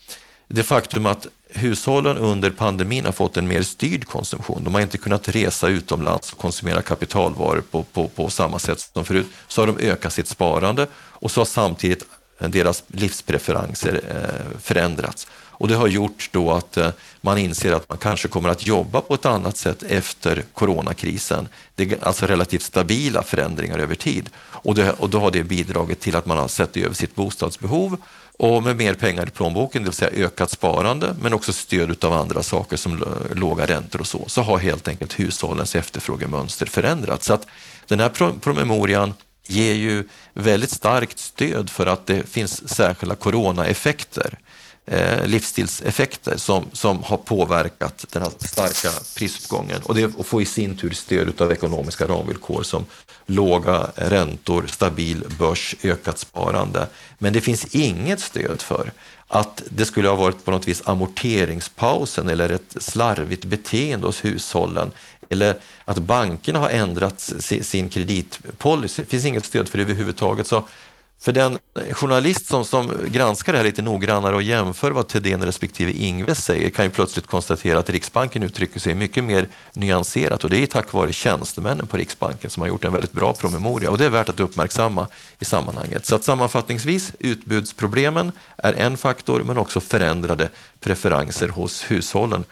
[0.47, 4.63] det faktum att hushållen under pandemin har fått en mer styrd konsumtion.
[4.63, 9.05] De har inte kunnat resa utomlands och konsumera kapitalvaror på, på, på samma sätt som
[9.05, 9.27] förut.
[9.47, 12.03] Så har de ökat sitt sparande och så har samtidigt
[12.39, 15.27] deras livspreferenser eh, förändrats.
[15.63, 16.89] Och det har gjort då att eh,
[17.21, 21.47] man inser att man kanske kommer att jobba på ett annat sätt efter coronakrisen.
[21.75, 24.29] Det är alltså relativt stabila förändringar över tid.
[24.39, 27.97] Och, det, och då har det bidragit till att man har sett över sitt bostadsbehov
[28.37, 32.13] och med mer pengar i plånboken, det vill säga ökat sparande, men också stöd av
[32.13, 33.03] andra saker som
[33.35, 37.25] låga räntor och så, så har helt enkelt hushållens efterfrågemönster förändrats.
[37.25, 37.47] Så att
[37.87, 38.09] den här
[38.39, 39.13] promemorian
[39.47, 44.39] ger ju väldigt starkt stöd för att det finns särskilda coronaeffekter
[44.85, 50.77] eh, livsstilseffekter som, som har påverkat den här starka prisuppgången och det får i sin
[50.77, 52.85] tur stöd av ekonomiska ramvillkor som
[53.25, 56.87] låga räntor, stabil börs, ökat sparande.
[57.17, 58.91] Men det finns inget stöd för
[59.27, 64.91] att det skulle ha varit på något vis amorteringspausen eller ett slarvigt beteende hos hushållen
[65.29, 65.55] eller
[65.85, 67.19] att bankerna har ändrat
[67.61, 69.01] sin kreditpolicy.
[69.01, 70.47] Det finns inget stöd för det överhuvudtaget.
[70.47, 70.63] Så
[71.23, 71.59] för den
[71.91, 76.69] journalist som, som granskar det här lite noggrannare och jämför vad Thedéen respektive Ingves säger
[76.69, 80.93] kan ju plötsligt konstatera att Riksbanken uttrycker sig mycket mer nyanserat och det är tack
[80.93, 84.29] vare tjänstemännen på Riksbanken som har gjort en väldigt bra promemoria och det är värt
[84.29, 85.07] att uppmärksamma
[85.39, 86.05] i sammanhanget.
[86.05, 90.49] Så att sammanfattningsvis, utbudsproblemen är en faktor men också förändrade
[90.79, 92.43] preferenser hos hushållen.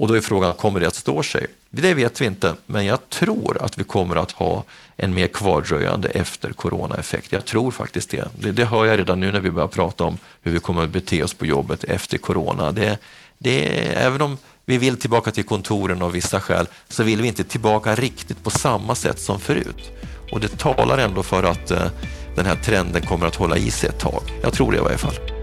[0.00, 1.46] Och då är frågan, kommer det att stå sig?
[1.70, 4.64] Det vet vi inte, men jag tror att vi kommer att ha
[4.96, 7.32] en mer kvardröjande efter coronaeffekt.
[7.32, 8.28] Jag tror faktiskt det.
[8.38, 8.52] det.
[8.52, 8.64] det.
[8.64, 11.34] hör jag redan nu när vi börjar prata om hur vi kommer att bete oss
[11.34, 12.72] på jobbet efter corona.
[12.72, 12.98] Det,
[13.38, 17.44] det, även om vi vill tillbaka till kontoren av vissa skäl så vill vi inte
[17.44, 19.90] tillbaka riktigt på samma sätt som förut.
[20.32, 21.86] Och det talar ändå för att eh,
[22.36, 24.22] den här trenden kommer att hålla i sig ett tag.
[24.42, 25.39] Jag tror det i varje fall.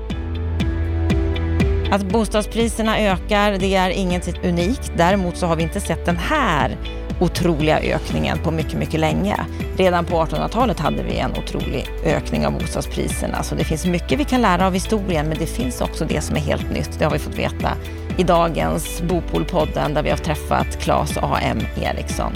[1.91, 4.91] Att bostadspriserna ökar, det är inget unikt.
[4.97, 6.77] Däremot så har vi inte sett den här
[7.19, 9.35] otroliga ökningen på mycket, mycket länge.
[9.77, 13.43] Redan på 1800-talet hade vi en otrolig ökning av bostadspriserna.
[13.43, 16.35] Så det finns mycket vi kan lära av historien, men det finns också det som
[16.35, 16.99] är helt nytt.
[16.99, 17.71] Det har vi fått veta
[18.17, 21.59] i dagens Bopolpodden där vi har träffat Claes A.M.
[21.81, 22.33] Eriksson.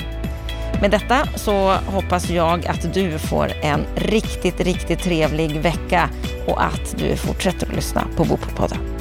[0.82, 6.10] Med detta så hoppas jag att du får en riktigt, riktigt trevlig vecka
[6.48, 9.01] och att du fortsätter att lyssna på Bopolpodden.